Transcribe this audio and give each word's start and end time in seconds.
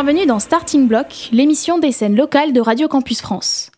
Bienvenue 0.00 0.26
dans 0.26 0.38
Starting 0.38 0.86
Block, 0.86 1.28
l'émission 1.32 1.80
des 1.80 1.90
scènes 1.90 2.14
locales 2.14 2.52
de 2.52 2.60
Radio 2.60 2.86
Campus 2.86 3.20
France. 3.20 3.72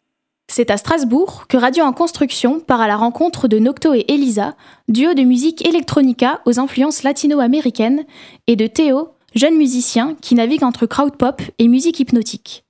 C'est 0.53 0.71
à 0.71 0.77
Strasbourg 0.77 1.47
que 1.49 1.57
Radio 1.57 1.83
en 1.83 1.95
Construction 1.95 2.61
part 2.61 2.83
à 2.83 2.89
la 2.89 2.99
rencontre 2.99 3.49
de 3.49 3.59
Nocto 3.59 3.95
et 3.95 4.05
Elisa, 4.07 4.55
duo 4.87 5.15
de 5.15 5.23
musique 5.23 5.67
electronica 5.67 6.43
aux 6.45 6.61
influences 6.61 7.05
latino-américaines, 7.05 8.05
et 8.47 8.57
de 8.57 8.67
Théo, 8.67 9.13
jeune 9.35 9.57
musicien 9.57 10.15
qui 10.21 10.35
navigue 10.35 10.63
entre 10.63 10.85
crowd-pop 10.85 11.41
et 11.59 11.69
musique 11.69 12.01
hypnotique. 12.01 12.67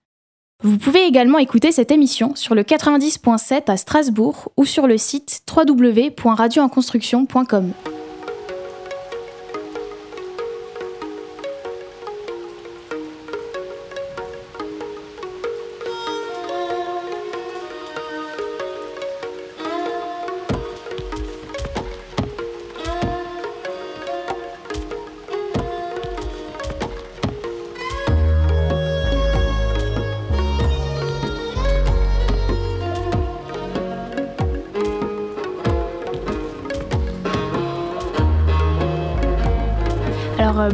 Vous 0.62 0.78
pouvez 0.78 1.04
également 1.04 1.38
écouter 1.38 1.72
cette 1.72 1.90
émission 1.90 2.36
sur 2.36 2.54
le 2.54 2.62
90.7 2.62 3.68
à 3.68 3.76
Strasbourg 3.76 4.52
ou 4.56 4.64
sur 4.64 4.86
le 4.86 4.96
site 4.96 5.42
www.radioenconstruction.com. 5.52 7.72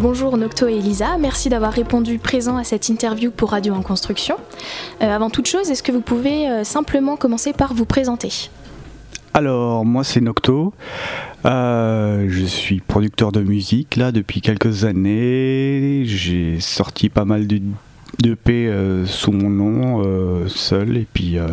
bonjour 0.08 0.36
Nocto 0.36 0.68
et 0.68 0.76
Elisa, 0.76 1.18
merci 1.18 1.48
d'avoir 1.48 1.72
répondu 1.72 2.20
présent 2.20 2.56
à 2.56 2.62
cette 2.62 2.88
interview 2.88 3.32
pour 3.32 3.50
Radio 3.50 3.74
en 3.74 3.82
Construction. 3.82 4.36
Euh, 5.02 5.12
avant 5.12 5.30
toute 5.30 5.48
chose, 5.48 5.68
est-ce 5.68 5.82
que 5.82 5.90
vous 5.90 6.00
pouvez 6.00 6.48
euh, 6.48 6.62
simplement 6.62 7.16
commencer 7.16 7.52
par 7.52 7.74
vous 7.74 7.86
présenter? 7.86 8.48
Alors 9.34 9.84
moi 9.84 10.04
c'est 10.04 10.20
Nocto, 10.20 10.72
Euh, 11.44 12.26
je 12.28 12.44
suis 12.44 12.78
producteur 12.80 13.32
de 13.32 13.40
musique 13.40 13.96
là 13.96 14.12
depuis 14.12 14.40
quelques 14.40 14.84
années, 14.84 16.02
j'ai 16.04 16.60
sorti 16.60 17.08
pas 17.08 17.24
mal 17.24 17.48
de 17.48 17.60
d'EP 18.22 18.48
euh, 18.50 19.04
sous 19.06 19.32
mon 19.32 19.50
nom 19.50 20.02
euh, 20.04 20.48
seul 20.48 20.96
et 20.96 21.06
puis 21.12 21.38
euh, 21.38 21.46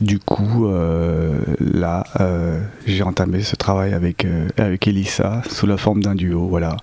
du 0.00 0.18
coup 0.18 0.66
euh, 0.66 1.38
là 1.60 2.04
j'ai 2.86 3.02
entamé 3.02 3.40
ce 3.42 3.56
travail 3.56 3.94
avec, 3.94 4.26
avec 4.58 4.86
Elissa 4.86 5.42
sous 5.48 5.66
la 5.66 5.76
forme 5.76 6.02
d'un 6.02 6.14
duo 6.14 6.46
voilà. 6.48 6.76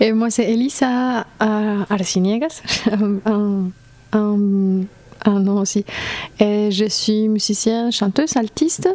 Et 0.00 0.12
moi, 0.12 0.30
c'est 0.30 0.50
Elisa 0.50 1.26
Arciniegas, 1.40 2.62
un, 3.26 3.70
un- 4.12 4.80
un 5.24 5.40
nom 5.40 5.60
aussi. 5.60 5.84
Et 6.38 6.70
je 6.70 6.84
suis 6.84 7.28
musicienne, 7.28 7.90
chanteuse, 7.90 8.36
altiste. 8.36 8.88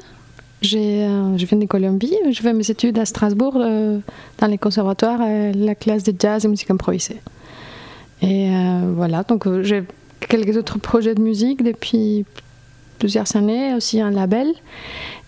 Je 0.61 1.35
viens 1.45 1.57
de 1.59 1.65
Colombie. 1.65 2.15
Je 2.31 2.41
fais 2.41 2.53
mes 2.53 2.69
études 2.69 2.97
à 2.99 3.05
Strasbourg 3.05 3.53
dans 3.55 4.47
les 4.47 4.57
conservatoires, 4.57 5.19
la 5.55 5.75
classe 5.75 6.03
de 6.03 6.13
jazz 6.17 6.45
et 6.45 6.47
musique 6.47 6.69
improvisée. 6.71 7.19
Et 8.21 8.49
euh, 8.49 8.91
voilà, 8.95 9.23
donc 9.23 9.47
euh, 9.47 9.63
j'ai 9.63 9.83
quelques 10.19 10.55
autres 10.55 10.79
projets 10.79 11.15
de 11.15 11.21
musique 11.21 11.63
depuis 11.63 12.25
plusieurs 12.99 13.35
années, 13.35 13.73
aussi 13.73 13.99
un 13.99 14.11
label. 14.11 14.47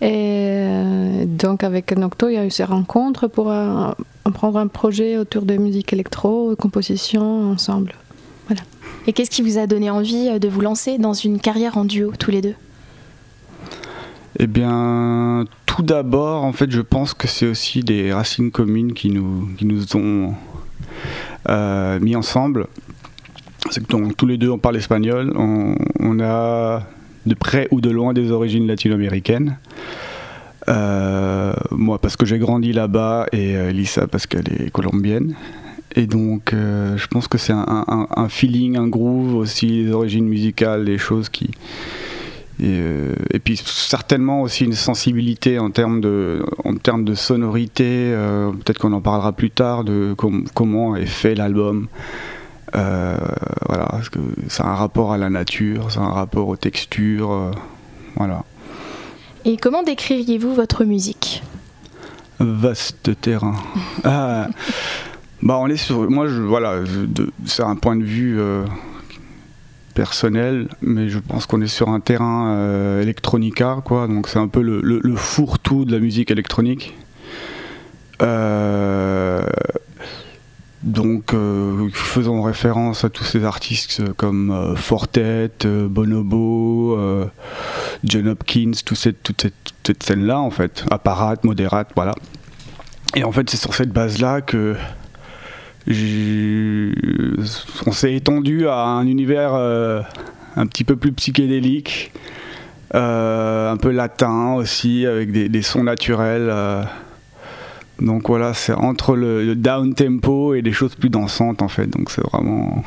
Et 0.01 0.11
euh, 0.11 1.25
donc 1.25 1.63
avec 1.63 1.91
Nocto, 1.97 2.29
il 2.29 2.35
y 2.35 2.37
a 2.37 2.45
eu 2.45 2.51
ces 2.51 2.63
rencontres 2.63 3.27
pour 3.27 3.51
euh, 3.51 3.91
en 4.25 4.31
prendre 4.31 4.59
un 4.59 4.67
projet 4.67 5.17
autour 5.17 5.43
de 5.43 5.57
musique 5.57 5.91
électro, 5.91 6.55
composition 6.55 7.51
ensemble. 7.51 7.93
Et 9.05 9.11
qu'est-ce 9.11 9.31
qui 9.31 9.41
vous 9.41 9.57
a 9.57 9.67
donné 9.67 9.89
envie 9.89 10.39
de 10.39 10.47
vous 10.47 10.61
lancer 10.61 10.97
dans 10.97 11.13
une 11.13 11.39
carrière 11.39 11.77
en 11.77 11.83
duo 11.83 12.13
tous 12.17 12.31
les 12.31 12.41
deux? 12.41 12.55
Eh 14.39 14.47
bien, 14.47 15.45
tout 15.65 15.83
d'abord, 15.83 16.43
en 16.43 16.53
fait, 16.53 16.71
je 16.71 16.79
pense 16.79 17.13
que 17.13 17.27
c'est 17.27 17.45
aussi 17.45 17.81
des 17.81 18.13
racines 18.13 18.49
communes 18.49 18.93
qui 18.93 19.09
nous, 19.09 19.49
qui 19.57 19.65
nous 19.65 19.97
ont 19.97 20.35
mis 21.47 22.15
ensemble. 22.15 22.67
C'est 23.69 23.85
que 23.85 23.91
donc, 23.91 24.15
tous 24.17 24.25
les 24.27 24.37
deux, 24.37 24.49
on 24.49 24.57
parle 24.57 24.77
espagnol. 24.77 25.31
On, 25.35 26.19
a 26.19 26.83
de 27.25 27.33
près 27.33 27.67
ou 27.71 27.79
de 27.81 27.89
loin 27.89 28.13
des 28.13 28.31
origines 28.31 28.67
latino-américaines. 28.67 29.57
Euh, 30.69 31.53
moi, 31.71 31.97
parce 31.99 32.15
que 32.15 32.25
j'ai 32.25 32.39
grandi 32.39 32.73
là-bas, 32.73 33.27
et 33.31 33.55
euh, 33.55 33.71
Lisa, 33.71 34.07
parce 34.07 34.27
qu'elle 34.27 34.47
est 34.47 34.71
colombienne. 34.71 35.35
Et 35.95 36.07
donc, 36.07 36.53
euh, 36.53 36.97
je 36.97 37.07
pense 37.07 37.27
que 37.27 37.37
c'est 37.37 37.53
un- 37.53 38.07
un 38.15 38.29
feeling, 38.29 38.77
un 38.77 38.87
groove 38.87 39.35
aussi, 39.35 39.83
les 39.85 39.91
origines 39.91 40.27
musicales, 40.27 40.83
les 40.85 40.97
choses 40.97 41.29
qui, 41.29 41.51
et, 42.59 42.65
euh, 42.79 43.13
et 43.31 43.39
puis 43.39 43.57
certainement 43.65 44.41
aussi 44.41 44.65
une 44.65 44.73
sensibilité 44.73 45.59
en 45.59 45.71
termes 45.71 46.01
de, 46.01 46.45
en 46.63 46.75
termes 46.75 47.03
de 47.03 47.15
sonorité, 47.15 48.11
euh, 48.13 48.51
peut-être 48.51 48.79
qu'on 48.79 48.93
en 48.93 49.01
parlera 49.01 49.31
plus 49.33 49.49
tard, 49.51 49.83
de 49.83 50.13
com- 50.15 50.45
comment 50.53 50.95
est 50.95 51.05
fait 51.05 51.35
l'album. 51.35 51.87
Euh, 52.75 53.17
voilà, 53.67 53.85
parce 53.85 54.09
que 54.09 54.19
c'est 54.47 54.63
un 54.63 54.73
rapport 54.75 55.13
à 55.13 55.17
la 55.17 55.29
nature, 55.29 55.91
c'est 55.91 55.99
un 55.99 56.09
rapport 56.11 56.47
aux 56.47 56.55
textures. 56.57 57.51
voilà. 58.15 58.43
Et 59.45 59.57
comment 59.57 59.83
décririez-vous 59.83 60.53
votre 60.53 60.83
musique? 60.85 61.43
Vaste 62.39 63.19
terrain. 63.21 63.55
Ah, 64.03 64.47
bah 65.41 65.57
on 65.59 65.67
est 65.67 65.77
sur. 65.77 66.09
Moi, 66.09 66.27
je, 66.27 66.41
voilà, 66.41 66.79
c'est 67.45 67.63
un 67.63 67.75
point 67.75 67.95
de 67.95 68.03
vue 68.03 68.39
personnel, 69.93 70.67
mais 70.81 71.09
je 71.09 71.19
pense 71.19 71.45
qu'on 71.45 71.61
est 71.61 71.67
sur 71.67 71.89
un 71.89 71.99
terrain 71.99 72.55
euh, 72.55 73.01
electronica, 73.01 73.81
quoi. 73.85 74.07
Donc 74.07 74.27
c'est 74.27 74.39
un 74.39 74.47
peu 74.47 74.61
le, 74.61 75.15
fourre-tout 75.15 75.85
de 75.85 75.91
la 75.91 75.99
musique 75.99 76.31
électronique. 76.31 76.95
Euh, 78.21 79.43
donc, 80.83 81.33
euh, 81.33 81.89
faisons 81.93 82.41
référence 82.41 83.05
à 83.05 83.09
tous 83.09 83.23
ces 83.23 83.45
artistes 83.45 84.13
comme 84.15 84.51
euh, 84.51 84.75
Fortet, 84.75 85.49
euh, 85.63 85.87
Bonobo, 85.87 86.99
John 88.03 88.27
Hopkins, 88.27 88.71
tout 88.85 88.95
cette, 88.95 89.23
toute 89.23 89.53
cette, 89.85 90.03
scène-là, 90.03 90.39
en 90.39 90.51
fait. 90.51 90.83
Apparat, 90.91 91.37
modérate, 91.43 91.89
voilà. 91.95 92.13
Et 93.15 93.23
en 93.23 93.31
fait, 93.31 93.49
c'est 93.49 93.57
sur 93.57 93.73
cette 93.73 93.93
base-là 93.93 94.41
que 94.41 94.75
on 97.85 97.91
s'est 97.91 98.13
étendu 98.13 98.67
à 98.67 98.83
un 98.83 99.05
univers 99.07 99.53
euh, 99.53 100.01
un 100.55 100.65
petit 100.67 100.83
peu 100.83 100.95
plus 100.95 101.11
psychédélique, 101.11 102.11
euh, 102.95 103.71
un 103.71 103.77
peu 103.77 103.91
latin 103.91 104.53
aussi, 104.53 105.05
avec 105.05 105.31
des, 105.31 105.49
des 105.49 105.61
sons 105.61 105.83
naturels. 105.83 106.47
euh. 106.49 106.83
donc 107.99 108.27
voilà, 108.27 108.53
c'est 108.53 108.73
entre 108.73 109.15
le, 109.15 109.45
le 109.45 109.55
down 109.55 109.93
tempo 109.93 110.53
et 110.53 110.61
des 110.61 110.71
choses 110.73 110.95
plus 110.95 111.09
dansantes 111.09 111.61
en 111.61 111.67
fait. 111.67 111.87
Donc 111.87 112.11
c'est 112.11 112.23
vraiment. 112.31 112.83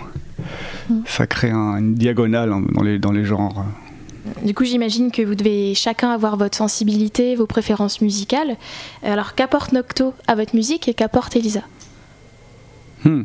Ça 1.07 1.27
crée 1.27 1.51
un- 1.51 1.77
une 1.79 1.95
diagonale 1.95 2.53
hein, 2.53 2.63
dans 2.73 2.83
les, 2.83 2.99
dans 2.99 3.11
les 3.13 3.25
genres. 3.25 3.65
Du 4.45 4.55
coup, 4.55 4.65
j'imagine 4.65 5.11
que 5.11 5.23
vous 5.23 5.35
devez 5.35 5.75
chacun 5.75 6.11
avoir 6.11 6.37
votre 6.37 6.57
sensibilité, 6.57 7.35
vos 7.37 7.47
préférences 7.47 8.01
musicales. 8.01 8.57
Alors, 9.05 9.35
qu'apporte 9.35 9.73
Nocto 9.73 10.15
à 10.27 10.35
votre 10.35 10.55
musique 10.55 10.89
et 10.89 10.95
qu'apporte 10.95 11.35
Elisa? 11.37 11.61
Hmm. 13.07 13.23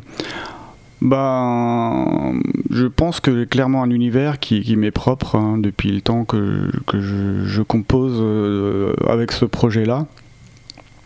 Ben, 1.02 2.40
je 2.70 2.86
pense 2.86 3.18
que 3.18 3.36
j'ai 3.36 3.46
clairement 3.46 3.82
un 3.82 3.90
univers 3.90 4.38
qui, 4.38 4.60
qui 4.62 4.76
m'est 4.76 4.92
propre 4.92 5.34
hein, 5.34 5.58
depuis 5.58 5.90
le 5.90 6.00
temps 6.00 6.24
que, 6.24 6.70
que 6.86 7.00
je, 7.00 7.60
compose 7.62 8.18
euh, 8.20 8.94
avec 9.08 9.32
ce 9.32 9.44
projet-là. 9.44 10.06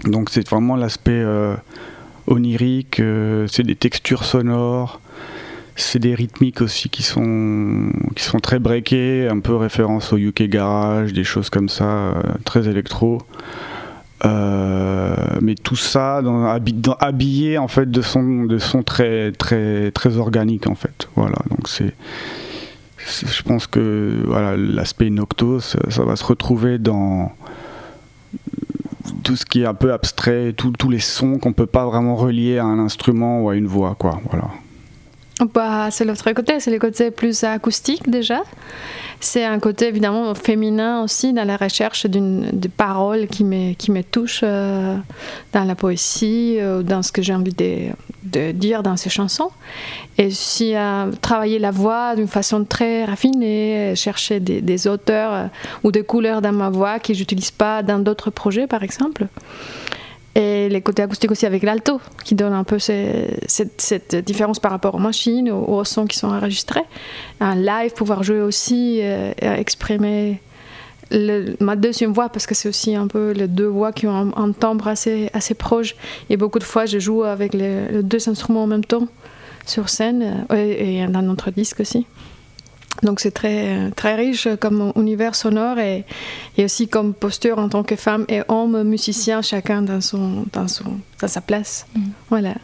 Donc 0.04 0.28
c'est 0.28 0.46
vraiment 0.46 0.76
l'aspect 0.76 1.12
euh, 1.12 1.56
onirique, 2.26 3.00
euh, 3.00 3.46
c'est 3.46 3.62
des 3.62 3.74
textures 3.74 4.24
sonores, 4.24 5.00
c'est 5.76 5.98
des 5.98 6.14
rythmiques 6.14 6.60
aussi 6.60 6.90
qui 6.90 7.02
sont, 7.02 7.90
qui 8.14 8.24
sont 8.24 8.40
très 8.40 8.58
breakées, 8.58 9.28
un 9.30 9.40
peu 9.40 9.56
référence 9.56 10.12
au 10.12 10.18
UK 10.18 10.42
Garage, 10.42 11.14
des 11.14 11.24
choses 11.24 11.48
comme 11.48 11.70
ça, 11.70 12.12
très 12.44 12.68
électro. 12.68 13.22
Euh, 14.24 15.14
mais 15.42 15.54
tout 15.54 15.76
ça 15.76 16.22
habillé 17.00 17.58
en 17.58 17.68
fait 17.68 17.90
de 17.90 18.00
sons 18.00 18.44
de 18.44 18.58
sons 18.58 18.82
très 18.82 19.32
très 19.32 19.90
très 19.90 20.16
organiques 20.16 20.66
en 20.66 20.74
fait. 20.74 21.08
Voilà 21.16 21.36
donc 21.50 21.68
c'est 21.68 21.94
je 22.98 23.42
pense 23.42 23.66
que 23.66 24.22
voilà 24.24 24.56
l'aspect 24.56 25.10
nocto 25.10 25.60
ça, 25.60 25.78
va 26.02 26.16
se 26.16 26.24
retrouver 26.24 26.78
dans 26.78 27.30
tout 29.22 29.36
ce 29.36 29.44
qui 29.44 29.62
est 29.62 29.66
un 29.66 29.74
peu 29.74 29.92
abstrait 29.92 30.54
tous 30.54 30.88
les 30.88 30.98
sons 30.98 31.38
qu'on 31.38 31.52
peut 31.52 31.66
pas 31.66 31.84
vraiment 31.84 32.16
relier 32.16 32.56
à 32.58 32.64
un 32.64 32.78
instrument 32.78 33.42
ou 33.42 33.50
à 33.50 33.56
une 33.56 33.66
voix 33.66 33.96
quoi. 33.98 34.20
Voilà 34.30 34.48
bah, 35.44 35.90
C'est 35.90 36.04
l'autre 36.04 36.30
côté, 36.32 36.60
c'est 36.60 36.70
le 36.70 36.78
côté 36.78 37.10
plus 37.10 37.44
acoustique 37.44 38.08
déjà. 38.08 38.42
C'est 39.20 39.44
un 39.44 39.58
côté 39.58 39.88
évidemment 39.88 40.34
féminin 40.34 41.02
aussi 41.02 41.32
dans 41.32 41.44
la 41.44 41.56
recherche 41.56 42.06
d'une 42.06 42.50
de 42.52 42.68
paroles 42.68 43.26
qui 43.28 43.44
me, 43.44 43.72
qui 43.72 43.90
me 43.90 44.02
touchent 44.02 44.40
euh, 44.42 44.96
dans 45.54 45.64
la 45.64 45.74
poésie, 45.74 46.56
euh, 46.58 46.82
dans 46.82 47.02
ce 47.02 47.12
que 47.12 47.22
j'ai 47.22 47.34
envie 47.34 47.54
de, 47.54 47.88
de, 48.24 48.52
dire 48.52 48.82
dans 48.82 48.96
ces 48.96 49.08
chansons. 49.08 49.50
Et 50.18 50.26
aussi 50.26 50.74
travailler 51.22 51.58
la 51.58 51.70
voix 51.70 52.14
d'une 52.14 52.28
façon 52.28 52.64
très 52.64 53.04
raffinée, 53.04 53.94
chercher 53.96 54.38
des, 54.40 54.60
des 54.60 54.86
auteurs 54.86 55.32
euh, 55.32 55.46
ou 55.82 55.92
des 55.92 56.02
couleurs 56.02 56.42
dans 56.42 56.52
ma 56.52 56.68
voix 56.68 56.98
que 56.98 57.14
j'utilise 57.14 57.50
pas 57.50 57.82
dans 57.82 57.98
d'autres 57.98 58.30
projets 58.30 58.66
par 58.66 58.82
exemple. 58.82 59.28
Et 60.36 60.68
les 60.68 60.82
côtés 60.82 61.02
acoustiques 61.02 61.30
aussi 61.30 61.46
avec 61.46 61.62
l'alto, 61.62 61.98
qui 62.22 62.34
donne 62.34 62.52
un 62.52 62.62
peu 62.62 62.78
cette, 62.78 64.16
différence 64.16 64.60
par 64.60 64.70
rapport 64.70 64.94
aux 64.94 64.98
machines, 64.98 65.50
aux, 65.50 65.82
sons 65.84 66.04
qui 66.04 66.18
sont 66.18 66.28
enregistrés. 66.28 66.84
Un 67.40 67.54
live, 67.54 67.94
pouvoir 67.94 68.22
jouer 68.22 68.42
aussi, 68.42 68.98
euh, 69.00 69.32
exprimer 69.40 70.42
ma 71.60 71.74
deuxième 71.74 72.12
voix, 72.12 72.28
parce 72.28 72.46
que 72.46 72.54
c'est 72.54 72.68
aussi 72.68 72.94
un 72.94 73.06
peu 73.06 73.30
les 73.30 73.48
deux 73.48 73.66
voix 73.66 73.92
qui 73.92 74.06
ont 74.06 74.14
un, 74.14 74.32
un, 74.36 74.52
timbre 74.52 74.88
assez, 74.88 75.30
assez 75.32 75.54
proche. 75.54 75.96
Et 76.28 76.36
beaucoup 76.36 76.58
de 76.58 76.64
fois, 76.64 76.84
je 76.84 76.98
joue 76.98 77.24
avec 77.24 77.54
les, 77.54 78.02
deux 78.02 78.28
instruments 78.28 78.64
en 78.64 78.66
même 78.66 78.84
temps 78.84 79.08
sur 79.64 79.88
scène, 79.88 80.44
euh, 80.52 80.54
et 80.56 81.06
dans 81.06 81.22
notre 81.22 81.50
disque 81.50 81.80
aussi. 81.80 82.06
Donc 83.02 83.20
c'est 83.20 83.30
très, 83.30 83.90
très 83.92 84.14
riche 84.14 84.48
comme 84.60 84.92
univers 84.96 85.34
sonore 85.34 85.78
et, 85.78 86.04
et, 86.56 86.64
aussi 86.64 86.88
comme 86.88 87.14
posture 87.14 87.58
en 87.58 87.68
tant 87.68 87.82
que 87.82 87.96
femme 87.96 88.24
et 88.28 88.40
homme 88.48 88.82
musicien, 88.84 89.42
chacun 89.42 89.82
dans, 89.82 90.00
son, 90.00 90.44
dans, 90.52 90.68
son, 90.68 90.84
dans 91.20 91.28
sa 91.28 91.40
place. 91.40 91.86
Mmh. 91.94 92.00
Voilà. 92.30 92.54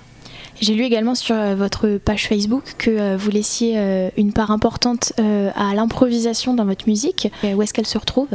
J'ai 0.61 0.75
lu 0.75 0.84
également 0.84 1.14
sur 1.14 1.34
votre 1.56 1.99
page 1.99 2.29
Facebook 2.29 2.75
que 2.79 3.17
vous 3.17 3.31
laissiez 3.31 4.11
une 4.17 4.32
part 4.32 4.50
importante 4.50 5.12
à 5.19 5.75
l'improvisation 5.75 6.55
dans 6.55 6.67
votre 6.67 6.87
musique. 6.87 7.32
Où 7.43 7.62
est-ce 7.62 7.73
qu'elle 7.73 7.87
se 7.87 7.99
retrouve? 7.99 8.29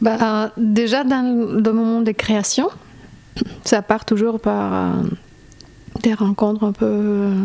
Bah, 0.00 0.52
Déjà 0.56 1.04
dans 1.04 1.22
le 1.22 1.72
moment 1.72 2.00
de 2.00 2.12
création, 2.12 2.70
ça 3.64 3.82
part 3.82 4.04
toujours 4.04 4.40
par 4.40 4.72
euh, 4.72 5.02
des 6.02 6.14
rencontres 6.14 6.64
un 6.64 6.72
peu 6.72 6.86
euh, 6.86 7.44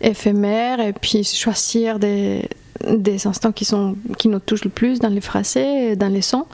éphémères 0.00 0.80
et 0.80 0.92
puis 0.92 1.24
choisir 1.24 1.98
des, 1.98 2.48
des 2.86 3.26
instants 3.26 3.52
qui, 3.52 3.64
sont, 3.64 3.96
qui 4.18 4.28
nous 4.28 4.38
touchent 4.38 4.64
le 4.64 4.70
plus 4.70 4.98
dans 5.00 5.08
les 5.08 5.20
phrasés, 5.20 5.96
dans 5.96 6.12
les 6.12 6.22
sons. 6.22 6.46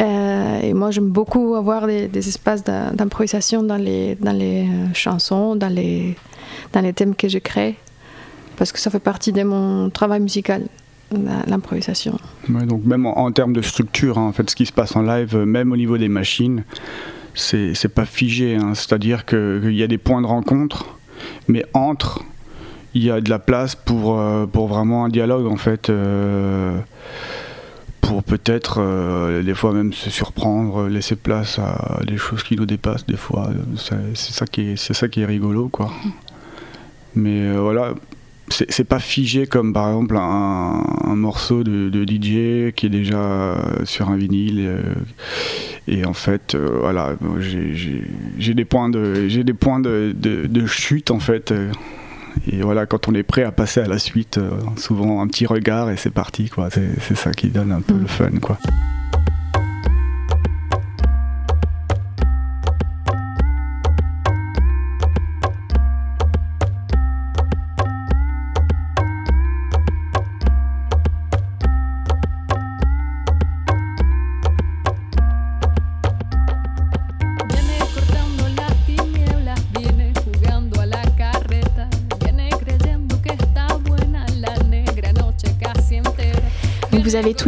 Euh, 0.00 0.60
et 0.60 0.74
moi, 0.74 0.90
j'aime 0.90 1.08
beaucoup 1.08 1.54
avoir 1.54 1.86
des, 1.86 2.10
espaces 2.14 2.62
d'improvisation 2.64 3.62
dans 3.62 3.76
les, 3.76 4.14
dans 4.16 4.32
les 4.32 4.66
chansons, 4.94 5.56
dans 5.56 5.72
les, 5.72 6.16
dans 6.72 6.80
les 6.80 6.92
thèmes 6.92 7.14
que 7.14 7.28
je 7.28 7.38
crée, 7.38 7.76
parce 8.56 8.72
que 8.72 8.78
ça 8.78 8.90
fait 8.90 9.00
partie 9.00 9.32
de 9.32 9.42
mon 9.42 9.90
travail 9.90 10.20
musical, 10.20 10.66
l'improvisation. 11.46 12.18
Donc 12.48 12.84
même 12.84 13.06
en, 13.06 13.32
termes 13.32 13.54
de 13.54 13.62
structure, 13.62 14.18
hein, 14.18 14.28
en 14.28 14.32
fait, 14.32 14.48
ce 14.50 14.56
qui 14.56 14.66
se 14.66 14.72
passe 14.72 14.94
en 14.94 15.02
live, 15.02 15.36
même 15.36 15.72
au 15.72 15.76
niveau 15.76 15.98
des 15.98 16.08
machines, 16.08 16.64
c'est 17.34 17.94
pas 17.94 18.04
figé. 18.04 18.56
Hein, 18.56 18.74
C'est-à-dire 18.74 19.24
qu'il 19.24 19.74
y 19.74 19.82
a 19.82 19.86
des 19.86 19.98
points 19.98 20.20
de 20.20 20.26
rencontre, 20.26 20.96
mais 21.48 21.64
entre 21.72 22.24
il 22.98 23.04
y 23.04 23.10
a 23.12 23.20
de 23.20 23.30
la 23.30 23.38
place 23.38 23.76
pour, 23.76 24.18
euh, 24.18 24.46
pour 24.46 24.66
vraiment 24.66 25.04
un 25.04 25.08
dialogue 25.08 25.46
en 25.46 25.56
fait. 25.56 25.88
Euh, 25.88 26.78
pour 28.00 28.24
peut-être 28.24 28.78
euh, 28.80 29.42
des 29.42 29.54
fois 29.54 29.72
même 29.72 29.92
se 29.92 30.10
surprendre, 30.10 30.88
laisser 30.88 31.14
place 31.14 31.58
à 31.58 32.00
des 32.06 32.16
choses 32.16 32.42
qui 32.42 32.56
nous 32.56 32.66
dépassent 32.66 33.06
des 33.06 33.16
fois. 33.16 33.50
C'est 33.76 34.32
ça 34.32 34.46
qui 34.46 34.72
est, 34.72 34.76
ça 34.76 35.08
qui 35.08 35.20
est 35.20 35.26
rigolo 35.26 35.68
quoi. 35.68 35.92
Mais 37.14 37.52
voilà, 37.52 37.94
c'est 38.48 38.84
pas 38.84 38.98
figé 38.98 39.46
comme 39.46 39.72
par 39.72 39.88
exemple 39.88 40.16
un, 40.16 41.14
morceau 41.14 41.62
de, 41.64 42.04
DJ 42.04 42.72
qui 42.74 42.86
est 42.86 42.90
déjà 42.90 43.56
sur 43.84 44.08
un 44.08 44.16
vinyle. 44.16 44.80
et 45.86 46.06
en 46.06 46.14
fait, 46.14 46.56
voilà, 46.56 47.14
j'ai 47.38 48.54
des 48.54 48.64
points 48.64 48.88
de, 48.88 49.28
des 49.42 49.54
points 49.54 49.80
de, 49.80 50.14
de 50.14 50.66
chute 50.66 51.10
en 51.10 51.20
fait 51.20 51.52
et 52.46 52.62
voilà, 52.62 52.86
quand 52.86 53.08
on 53.08 53.14
est 53.14 53.22
prêt 53.22 53.42
à 53.42 53.52
passer 53.52 53.80
à 53.80 53.86
la 53.86 53.98
suite, 53.98 54.38
euh, 54.38 54.50
souvent 54.76 55.20
un 55.20 55.26
petit 55.26 55.46
regard 55.46 55.90
et 55.90 55.96
c'est 55.96 56.10
parti, 56.10 56.48
quoi. 56.48 56.68
C'est 56.70 57.16
ça 57.16 57.32
qui 57.32 57.48
donne 57.48 57.72
un 57.72 57.80
peu 57.80 57.94
mmh. 57.94 58.00
le 58.00 58.06
fun, 58.06 58.30
quoi. 58.40 58.58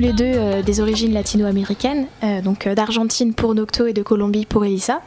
Tous 0.01 0.07
les 0.07 0.13
deux 0.15 0.25
euh, 0.25 0.63
des 0.63 0.81
origines 0.81 1.13
latino-américaines, 1.13 2.07
euh, 2.25 2.41
donc 2.41 2.67
euh, 2.67 2.75
d'Argentine 2.75 3.35
pour 3.35 3.55
Nocto 3.55 3.87
et 3.87 3.93
de 3.93 4.03
Colombie 4.03 4.47
pour 4.47 4.65
Elissa. 4.65 5.03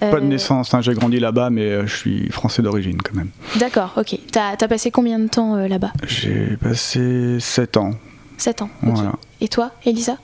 Pas 0.00 0.20
de 0.20 0.26
naissance, 0.26 0.74
hein, 0.74 0.80
j'ai 0.80 0.92
grandi 0.92 1.20
là-bas, 1.20 1.50
mais 1.50 1.86
je 1.86 1.96
suis 1.96 2.28
français 2.30 2.60
d'origine 2.60 3.00
quand 3.00 3.14
même. 3.14 3.30
D'accord, 3.58 3.92
ok. 3.96 4.18
T'as 4.32 4.56
as 4.60 4.68
passé 4.68 4.90
combien 4.90 5.18
de 5.18 5.28
temps 5.28 5.56
là-bas? 5.56 5.92
J'ai 6.06 6.58
passé 6.60 7.38
7 7.40 7.76
ans. 7.78 7.92
7 8.36 8.62
ans, 8.62 8.70
okay. 8.82 8.92
voilà. 8.92 9.12
Et 9.40 9.48
toi, 9.48 9.70
Elisa? 9.86 10.18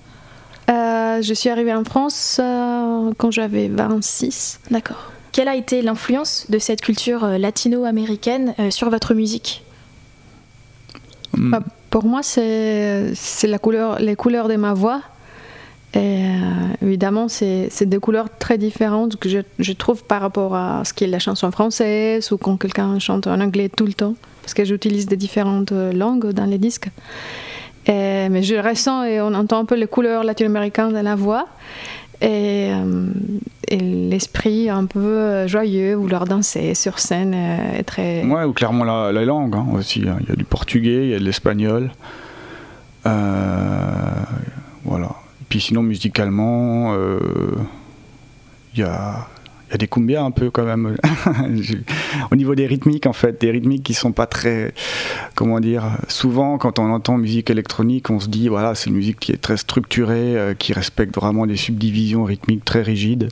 Je 0.69 1.33
suis 1.35 1.49
arrivée 1.49 1.73
en 1.73 1.85
France 1.85 2.41
quand 3.17 3.31
j'avais 3.31 3.69
26. 3.69 4.61
D'accord. 4.71 5.13
Quelle 5.33 5.49
a 5.49 5.55
été 5.55 5.81
l'influence 5.81 6.47
de 6.51 6.59
cette 6.59 6.83
culture 6.83 7.25
latino-américaine 7.25 8.55
sur 8.71 8.91
votre 8.91 9.15
musique? 9.15 9.65
Mm. 11.39 11.55
Pour 11.91 12.05
moi, 12.05 12.23
c'est 12.23 13.13
la 13.45 13.59
couleur, 13.59 13.99
les 13.99 14.17
couleurs 14.17 14.49
de 14.49 14.57
ma 14.57 14.75
voix. 14.75 15.03
Euh, 15.97 16.39
évidemment, 16.83 17.27
c'est 17.29 17.83
des 17.83 17.99
couleurs 17.99 18.29
très 18.39 18.59
différentes 18.59 19.17
que 19.17 19.29
je, 19.29 19.73
trouve 19.73 20.05
par 20.05 20.21
rapport 20.21 20.55
à 20.55 20.85
ce 20.85 20.95
qui 20.95 21.03
est 21.03 21.09
la 21.09 21.19
chanson 21.19 21.51
française 21.51 22.31
ou 22.31 22.39
quand 22.39 22.57
quelqu'un 22.57 23.01
chante 23.01 23.27
en 23.27 23.41
anglais 23.41 23.69
tout 23.69 23.87
le 23.87 23.93
temps, 23.93 24.15
parce 24.43 24.55
que 24.55 24.65
j'utilise 24.65 25.07
des 25.07 25.17
différentes 25.17 25.73
langues 25.73 26.29
dans 26.29 26.45
les 26.47 26.59
disques. 26.59 26.89
Mais 27.89 28.43
je 28.45 28.55
ressens 28.55 29.03
et 29.03 29.21
on 29.21 29.35
entend 29.35 29.59
un 29.59 29.65
peu 29.65 29.75
les 29.75 29.89
couleurs 29.89 30.23
latino-américaines 30.23 30.93
dans 30.93 31.03
la 31.03 31.17
voix 31.17 31.49
et, 32.21 32.71
euh, 32.73 33.07
et 33.69 33.79
l'esprit 33.79 34.69
un 34.69 34.85
peu 34.85 35.47
joyeux, 35.47 35.95
vouloir 35.95 36.27
danser 36.27 36.75
sur 36.75 36.99
scène 36.99 37.35
euh, 37.35 37.79
est 37.79 37.85
très. 37.85 38.25
Ouais, 38.25 38.45
ou 38.45 38.53
clairement 38.53 38.85
la, 38.85 39.13
la 39.13 39.25
langue 39.25 39.55
hein, 39.55 39.67
aussi. 39.73 40.03
Hein. 40.07 40.19
Il 40.21 40.29
y 40.29 40.33
a 40.33 40.37
du 40.37 40.45
portugais, 40.45 41.05
il 41.05 41.11
y 41.11 41.15
a 41.15 41.19
de 41.19 41.25
l'espagnol. 41.25 41.91
Euh, 43.07 44.23
voilà. 44.85 45.07
Et 45.41 45.45
puis 45.49 45.61
sinon, 45.61 45.83
musicalement, 45.83 46.95
euh, 46.95 47.19
il 48.75 48.81
y 48.81 48.83
a 48.83 49.27
y 49.71 49.75
a 49.75 49.79
des 49.79 49.89
cumbias 49.89 50.23
un 50.23 50.31
peu 50.31 50.51
quand 50.51 50.65
même. 50.65 50.97
Au 52.31 52.37
niveau 52.37 52.55
des 52.55 52.67
rythmiques 52.67 53.07
en 53.07 53.13
fait 53.13 53.41
des 53.41 53.51
rythmiques 53.51 53.83
qui 53.83 53.95
sont 53.95 54.13
pas 54.13 54.27
très 54.27 54.75
comment 55.35 55.61
dire 55.61 55.85
souvent 56.09 56.59
quand 56.59 56.79
on 56.79 56.91
entend 56.91 57.19
musique 57.19 57.51
électronique 57.51 58.11
on 58.11 58.21
se 58.21 58.29
dit 58.29 58.49
voilà 58.49 58.75
c'est 58.75 58.91
une 58.91 58.97
musique 58.97 59.21
qui 59.21 59.33
est 59.33 59.41
très 59.41 59.57
structurée 59.57 60.37
euh, 60.37 60.55
qui 60.55 60.73
respecte 60.73 61.15
vraiment 61.15 61.47
des 61.47 61.57
subdivisions 61.57 62.25
rythmiques 62.25 62.65
très 62.65 62.83
rigides 62.83 63.29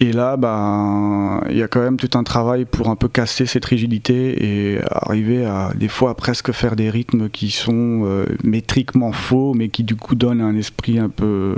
et 0.00 0.12
là, 0.12 0.36
ben, 0.36 1.40
il 1.50 1.56
y 1.56 1.62
a 1.62 1.66
quand 1.66 1.80
même 1.80 1.96
tout 1.96 2.16
un 2.16 2.22
travail 2.22 2.64
pour 2.64 2.88
un 2.88 2.94
peu 2.94 3.08
casser 3.08 3.46
cette 3.46 3.64
rigidité 3.64 4.44
et 4.44 4.78
arriver 4.90 5.44
à 5.44 5.72
des 5.74 5.88
fois 5.88 6.14
presque 6.14 6.52
faire 6.52 6.76
des 6.76 6.88
rythmes 6.88 7.28
qui 7.28 7.50
sont 7.50 8.04
euh, 8.04 8.26
métriquement 8.44 9.10
faux, 9.10 9.54
mais 9.54 9.68
qui 9.68 9.82
du 9.82 9.96
coup 9.96 10.14
donnent 10.14 10.40
un 10.40 10.54
esprit 10.54 11.00
un 11.00 11.08
peu, 11.08 11.56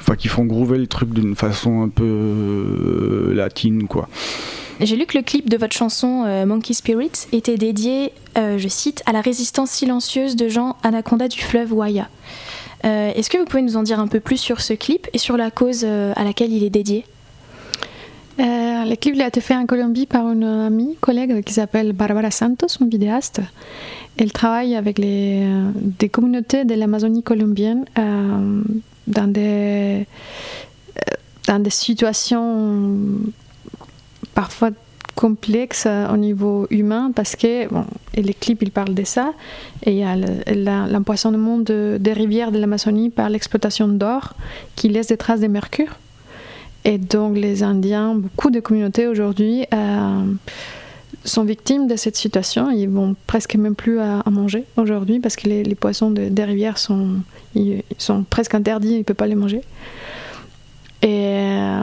enfin, 0.00 0.16
qui 0.16 0.26
font 0.26 0.44
groover 0.44 0.78
le 0.78 0.88
truc 0.88 1.12
d'une 1.12 1.36
façon 1.36 1.82
un 1.82 1.88
peu 1.88 2.04
euh, 2.04 3.34
latine, 3.34 3.86
quoi. 3.86 4.08
J'ai 4.80 4.96
lu 4.96 5.04
que 5.06 5.16
le 5.16 5.22
clip 5.22 5.48
de 5.48 5.56
votre 5.56 5.76
chanson 5.76 6.24
euh, 6.26 6.46
Monkey 6.46 6.72
Spirit 6.72 7.12
était 7.32 7.58
dédié, 7.58 8.12
je 8.36 8.68
cite, 8.68 9.02
à 9.06 9.12
la 9.12 9.20
résistance 9.20 9.70
silencieuse 9.70 10.34
de 10.36 10.48
Jean 10.48 10.76
Anaconda 10.82 11.28
du 11.28 11.38
fleuve 11.38 11.72
Waya. 11.72 12.08
Est-ce 12.82 13.28
que 13.28 13.36
vous 13.36 13.44
pouvez 13.44 13.62
nous 13.62 13.76
en 13.76 13.82
dire 13.82 14.00
un 14.00 14.08
peu 14.08 14.20
plus 14.20 14.38
sur 14.38 14.62
ce 14.62 14.72
clip 14.72 15.06
et 15.12 15.18
sur 15.18 15.36
la 15.36 15.50
cause 15.50 15.84
à 15.84 16.24
laquelle 16.24 16.50
il 16.50 16.64
est 16.64 16.70
dédié? 16.70 17.04
Euh, 18.40 18.84
le 18.86 18.96
clip 18.96 19.20
a 19.20 19.26
été 19.26 19.40
fait 19.40 19.54
en 19.54 19.66
Colombie 19.66 20.06
par 20.06 20.30
une 20.30 20.44
amie, 20.44 20.96
collègue 21.00 21.44
qui 21.44 21.52
s'appelle 21.52 21.92
Barbara 21.92 22.30
Santos, 22.30 22.68
une 22.80 22.88
vidéaste. 22.88 23.40
Elle 24.16 24.32
travaille 24.32 24.76
avec 24.76 24.98
euh, 24.98 25.70
des 25.74 26.08
communautés 26.08 26.64
de 26.64 26.74
l'Amazonie 26.74 27.22
colombienne 27.22 27.84
euh, 27.98 28.62
dans, 29.06 29.30
des, 29.30 30.06
dans 31.48 31.58
des 31.58 31.70
situations 31.70 32.98
parfois 34.34 34.70
complexe 35.16 35.86
au 36.10 36.16
niveau 36.16 36.66
humain 36.70 37.12
parce 37.14 37.36
que 37.36 37.68
bon, 37.68 37.84
et 38.14 38.22
les 38.22 38.32
clips 38.32 38.62
ils 38.62 38.70
parlent 38.70 38.94
de 38.94 39.04
ça 39.04 39.34
et 39.84 39.90
il 39.90 39.98
y 39.98 40.02
a 40.02 40.16
l'empoisonnement 40.86 41.58
de, 41.58 41.98
des 42.00 42.14
rivières 42.14 42.52
de 42.52 42.58
l'Amazonie 42.58 43.10
par 43.10 43.28
l'exploitation 43.28 43.88
d'or 43.88 44.32
qui 44.76 44.88
laisse 44.88 45.08
des 45.08 45.18
traces 45.18 45.40
de 45.40 45.48
mercure 45.48 45.98
et 46.84 46.98
donc 46.98 47.36
les 47.36 47.62
Indiens 47.62 48.14
beaucoup 48.14 48.50
de 48.50 48.60
communautés 48.60 49.06
aujourd'hui 49.06 49.66
euh, 49.74 50.24
sont 51.24 51.44
victimes 51.44 51.86
de 51.86 51.96
cette 51.96 52.16
situation. 52.16 52.70
Ils 52.70 52.88
vont 52.88 53.14
presque 53.26 53.54
même 53.56 53.74
plus 53.74 54.00
à, 54.00 54.22
manger 54.30 54.64
aujourd'hui 54.76 55.20
parce 55.20 55.36
que 55.36 55.48
les, 55.48 55.74
poissons 55.74 56.10
des 56.10 56.44
rivières 56.44 56.78
sont, 56.78 57.16
sont 57.98 58.22
presque 58.22 58.54
interdits 58.54 58.92
ils 58.94 58.98
ne 58.98 59.02
peuvent 59.02 59.16
pas 59.16 59.26
les 59.26 59.34
manger. 59.34 59.62
Et 61.02 61.08
euh, 61.08 61.82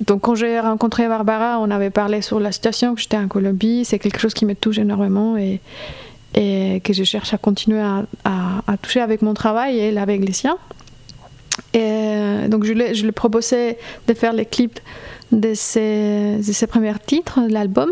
donc 0.00 0.22
quand 0.22 0.34
j'ai 0.34 0.58
rencontré 0.58 1.06
Barbara, 1.08 1.58
on 1.60 1.70
avait 1.70 1.90
parlé 1.90 2.20
sur 2.22 2.40
la 2.40 2.52
situation, 2.52 2.94
que 2.94 3.00
j'étais 3.00 3.16
en 3.16 3.28
Colombie, 3.28 3.84
c'est 3.84 3.98
quelque 3.98 4.18
chose 4.18 4.34
qui 4.34 4.44
me 4.44 4.54
touche 4.54 4.78
énormément 4.78 5.36
et, 5.36 5.60
que 6.34 6.92
je 6.92 7.04
cherche 7.04 7.32
à 7.32 7.38
continuer 7.38 7.80
à, 8.24 8.76
toucher 8.82 9.00
avec 9.00 9.22
mon 9.22 9.34
travail 9.34 9.78
et 9.78 9.96
avec 9.96 10.24
les 10.26 10.32
siens. 10.32 10.58
Et 11.72 11.80
euh, 11.80 12.48
donc 12.48 12.64
je 12.64 12.72
lui, 12.72 12.94
je 12.94 13.04
lui 13.04 13.12
proposais 13.12 13.78
de 14.06 14.14
faire 14.14 14.32
les 14.32 14.46
clips 14.46 14.80
de 15.32 15.54
ses, 15.54 16.38
de 16.38 16.66
premiers 16.66 16.98
titres 17.04 17.40
de 17.40 17.52
l'album 17.52 17.90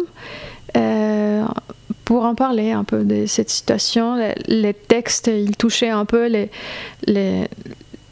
euh, 0.77 1.45
pour 2.05 2.25
en 2.25 2.35
parler 2.35 2.73
un 2.73 2.85
peu 2.85 3.05
de 3.05 3.27
cette 3.27 3.51
situation. 3.51 4.17
Les, 4.47 4.75
textes, 4.75 5.29
ils 5.29 5.57
touchaient 5.57 5.91
un 5.91 6.05
peu 6.05 6.29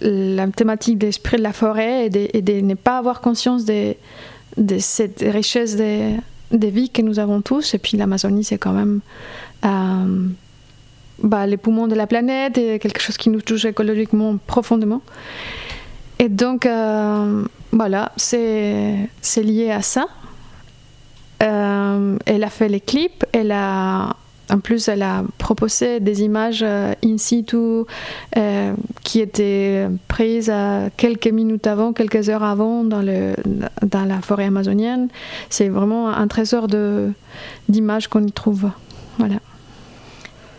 la 0.00 0.46
thématique 0.48 0.98
de 0.98 1.06
l'esprit 1.06 1.36
de 1.36 1.42
la 1.42 1.52
forêt 1.52 2.06
et 2.06 2.10
de, 2.42 2.60
ne 2.60 2.74
pas 2.74 2.98
avoir 2.98 3.20
conscience 3.20 3.64
de, 3.64 3.94
de 4.56 4.78
cette 4.78 5.20
richesse 5.20 5.76
des, 5.76 6.16
des, 6.50 6.70
vies 6.70 6.90
que 6.90 7.02
nous 7.02 7.18
avons 7.18 7.40
tous. 7.40 7.74
Et 7.74 7.78
puis 7.78 7.96
l'Amazonie, 7.96 8.44
c'est 8.44 8.58
quand 8.58 8.72
même 8.72 9.00
euh, 9.64 10.28
bah, 11.22 11.46
les 11.46 11.56
poumons 11.56 11.86
de 11.86 11.94
la 11.94 12.06
planète 12.06 12.58
et 12.58 12.78
quelque 12.78 13.00
chose 13.00 13.16
qui 13.16 13.30
nous 13.30 13.40
touche 13.40 13.64
écologiquement 13.64 14.36
profondément. 14.46 15.02
Et 16.18 16.28
donc, 16.28 16.66
euh, 16.66 17.44
voilà, 17.72 18.12
c'est 18.16 19.08
lié 19.36 19.70
à 19.70 19.82
ça. 19.82 20.06
Euh, 21.42 22.18
elle 22.26 22.44
a 22.44 22.50
fait 22.50 22.68
les 22.68 22.80
clips, 22.80 23.24
elle 23.32 23.52
a 23.52 24.16
en 24.52 24.58
plus, 24.58 24.88
elle 24.88 25.02
a 25.02 25.22
proposé 25.38 26.00
des 26.00 26.22
images 26.22 26.64
euh, 26.64 26.92
in 27.04 27.18
situ 27.18 27.84
qui 29.04 29.20
étaient 29.20 29.86
prises 30.08 30.52
quelques 30.96 31.28
minutes 31.28 31.68
avant, 31.68 31.92
quelques 31.92 32.28
heures 32.28 32.42
avant 32.42 32.82
dans, 32.82 33.00
le, 33.00 33.34
dans 33.86 34.04
la 34.04 34.20
forêt 34.20 34.46
amazonienne. 34.46 35.08
C'est 35.50 35.68
vraiment 35.68 36.08
un 36.08 36.26
trésor 36.26 36.66
d'images 37.68 38.08
qu'on 38.08 38.26
y 38.26 38.32
trouve. 38.32 38.70
Voilà. 39.18 39.36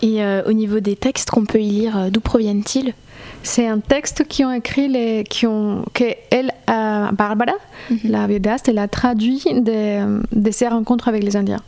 Et 0.02 0.20
au 0.48 0.54
niveau 0.54 0.80
des 0.80 0.96
textes 0.96 1.30
qu'on 1.30 1.46
peut 1.46 1.60
y 1.60 1.70
lire, 1.70 2.10
d'où 2.12 2.22
proviennent-ils? 2.22 2.94
C'est 3.44 3.68
un 3.68 3.80
texte 3.80 4.28
qui 4.28 4.44
ont 4.44 4.52
écrit 4.52 4.88
les, 4.88 5.24
qui 5.24 5.46
ont, 5.46 5.86
que 5.94 6.06
elle, 6.32 6.52
Barbara, 6.68 7.54
mhm. 7.90 8.00
la 8.06 8.26
vidéaste, 8.26 8.68
elle 8.68 8.80
a 8.80 8.88
traduit 8.88 9.44
de, 9.46 10.22
de 10.36 10.52
ses 10.52 10.68
rencontres 10.68 11.08
avec 11.08 11.24
les 11.24 11.36
Indiens. 11.36 11.62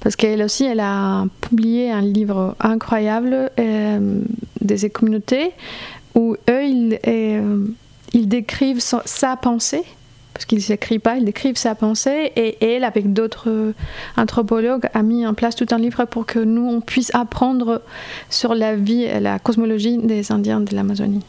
Parce 0.00 0.16
qu'elle 0.16 0.42
aussi, 0.42 0.64
elle 0.64 0.80
a 0.80 1.26
publié 1.40 1.90
un 1.90 2.00
livre 2.00 2.56
incroyable 2.58 3.50
euh, 3.58 4.22
des 4.60 4.90
communautés 4.90 5.52
où 6.14 6.36
eux, 6.48 6.64
ils, 6.64 6.98
euh, 7.06 7.66
ils 8.14 8.26
décrivent 8.26 8.80
sa, 8.80 9.36
pensée, 9.36 9.84
parce 10.32 10.44
qu'ils 10.44 10.58
ne 10.58 10.62
s'écrivent 10.62 11.00
pas, 11.00 11.16
ils 11.16 11.24
décrivent 11.24 11.56
sa 11.56 11.74
pensée, 11.74 12.32
et 12.36 12.56
elle, 12.64 12.84
avec 12.84 13.12
d'autres 13.12 13.72
anthropologues, 14.16 14.88
a 14.94 15.02
mis 15.02 15.26
en 15.26 15.34
place 15.34 15.56
tout 15.56 15.66
un 15.70 15.78
livre 15.78 16.04
pour 16.04 16.26
que 16.26 16.38
nous, 16.38 16.68
on 16.68 16.80
puisse 16.80 17.14
apprendre 17.14 17.82
sur 18.28 18.54
la 18.54 18.76
vie 18.76 19.02
et 19.02 19.20
la 19.20 19.38
cosmologie 19.38 19.98
des 19.98 20.32
Indiens 20.32 20.60
de 20.60 20.74
l'Amazonie. 20.74 21.24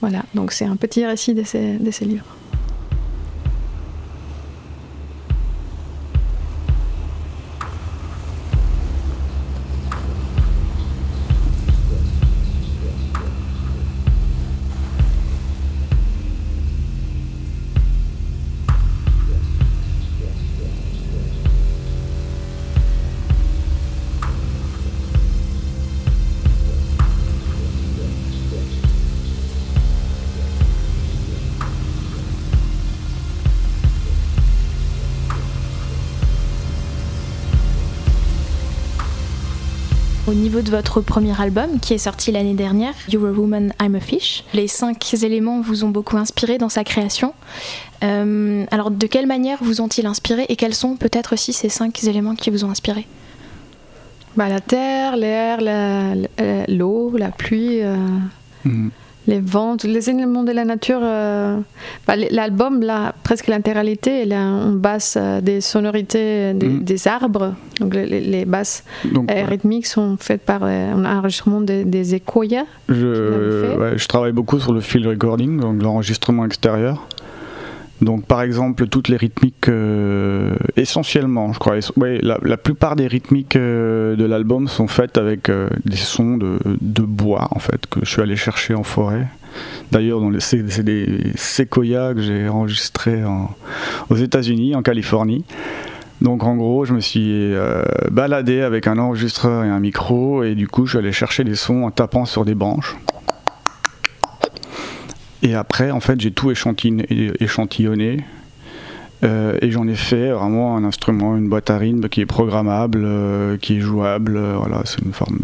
Voilà, 0.00 0.22
donc 0.34 0.52
c'est 0.52 0.64
un 0.64 0.76
petit 0.76 1.04
récit 1.06 1.34
de 1.34 1.42
de 1.42 1.90
ces 1.90 2.04
livres. 2.04 2.26
Au 40.26 40.32
niveau 40.32 40.62
de 40.62 40.70
votre 40.70 41.02
premier 41.02 41.38
album, 41.38 41.78
qui 41.80 41.92
est 41.92 41.98
sorti 41.98 42.32
l'année 42.32 42.54
dernière, 42.54 42.94
You're 43.10 43.26
a 43.26 43.30
Woman, 43.30 43.74
I'm 43.78 43.94
a 43.94 44.00
Fish, 44.00 44.42
les 44.54 44.68
cinq 44.68 45.12
éléments 45.22 45.60
vous 45.60 45.84
ont 45.84 45.90
beaucoup 45.90 46.16
inspiré 46.16 46.56
dans 46.56 46.70
sa 46.70 46.82
création. 46.82 47.34
Euh, 48.02 48.64
alors, 48.70 48.90
de 48.90 49.06
quelle 49.06 49.26
manière 49.26 49.58
vous 49.60 49.82
ont-ils 49.82 50.06
inspiré 50.06 50.46
et 50.48 50.56
quels 50.56 50.74
sont 50.74 50.96
peut-être 50.96 51.34
aussi 51.34 51.52
ces 51.52 51.68
cinq 51.68 52.04
éléments 52.04 52.36
qui 52.36 52.48
vous 52.48 52.64
ont 52.64 52.70
inspiré? 52.70 53.06
Bah, 54.34 54.48
La 54.48 54.60
terre, 54.60 55.16
l'air, 55.16 55.58
l'eau, 56.68 57.14
la, 57.18 57.30
pluie. 57.30 57.82
Euh, 57.82 57.96
mhm 58.64 58.90
les 59.26 59.40
ventes, 59.40 59.84
les 59.84 60.10
éléments 60.10 60.42
de 60.42 60.52
la 60.52 60.64
nature. 60.64 61.00
Euh, 61.02 61.58
bah, 62.06 62.14
l'album, 62.16 62.82
là, 62.82 63.14
presque 63.22 63.46
l'intégralité, 63.46 64.22
elle 64.22 64.32
on 64.34 64.72
basse 64.72 65.16
euh, 65.18 65.40
des 65.40 65.60
sonorités 65.60 66.52
mhm. 66.52 66.82
des, 66.82 67.08
arbres. 67.08 67.54
Donc 67.80 67.94
les, 67.94 68.44
basses 68.44 68.84
euh, 69.06 69.44
rythmiques 69.46 69.86
sont 69.86 70.16
faites 70.18 70.42
par 70.42 70.64
un 70.64 71.04
enregistrement 71.04 71.60
des, 71.60 71.84
des 71.84 72.04
Je, 72.88 73.94
je 73.96 74.08
travaille 74.08 74.32
beaucoup 74.32 74.58
sur 74.58 74.72
le 74.72 74.80
field 74.80 75.06
recording, 75.06 75.60
donc 75.60 75.82
l'enregistrement 75.82 76.44
extérieur. 76.44 77.06
Donc 78.02 78.26
par 78.26 78.42
exemple 78.42 78.88
toutes 78.88 79.08
les 79.08 79.16
rythmiques 79.16 79.68
euh, 79.68 80.54
essentiellement, 80.76 81.52
je 81.52 81.58
crois, 81.58 81.76
ouais, 81.96 82.18
la, 82.22 82.56
plupart 82.56 82.96
des 82.96 83.06
rythmiques 83.06 83.56
euh, 83.56 84.16
de 84.16 84.24
l'album 84.24 84.68
sont 84.68 84.88
faites 84.88 85.16
avec 85.16 85.48
euh, 85.48 85.68
des 85.84 85.96
sons 85.96 86.36
de, 86.36 87.02
bois 87.02 87.48
en 87.50 87.58
fait 87.58 87.86
que 87.86 88.00
je 88.02 88.10
suis 88.10 88.22
allé 88.22 88.36
chercher 88.36 88.74
en 88.74 88.82
forêt. 88.82 89.26
D'ailleurs, 89.92 90.20
c'est 90.40 90.62
des 90.82 91.32
séquoias 91.36 92.14
que 92.14 92.20
j'ai 92.20 92.48
enregistrés 92.48 93.22
aux 94.10 94.16
États-Unis, 94.16 94.74
en 94.74 94.82
Californie. 94.82 95.44
Donc 96.20 96.42
en 96.42 96.56
gros, 96.56 96.84
je 96.84 96.94
me 96.94 97.00
suis 97.00 97.54
baladé 98.10 98.62
avec 98.62 98.88
un 98.88 98.98
enregistreur 98.98 99.62
et 99.62 99.68
un 99.68 99.78
micro 99.78 100.42
et 100.42 100.56
du 100.56 100.66
coup, 100.66 100.86
je 100.86 100.92
suis 100.92 100.98
allé 100.98 101.12
chercher 101.12 101.44
des 101.44 101.54
sons 101.54 101.84
en 101.84 101.92
tapant 101.92 102.24
sur 102.24 102.44
des 102.44 102.56
branches. 102.56 102.96
Et 105.44 105.54
après, 105.54 105.90
en 105.90 106.00
fait, 106.00 106.20
j'ai 106.20 106.32
tout 106.32 106.50
échantillonné. 106.50 108.24
Euh, 109.22 109.56
et 109.62 109.70
j'en 109.70 109.86
ai 109.86 109.94
fait 109.94 110.30
vraiment 110.30 110.76
un 110.76 110.84
instrument, 110.84 111.36
une 111.36 111.48
boîte 111.48 111.70
à 111.70 111.78
rythme 111.78 112.08
qui 112.08 112.20
est 112.20 112.26
programmable, 112.26 113.02
euh, 113.04 113.56
qui 113.58 113.76
est 113.76 113.80
jouable. 113.80 114.36
Euh, 114.36 114.56
voilà, 114.58 114.82
c'est 114.84 115.00
une 115.02 115.12
forme 115.12 115.40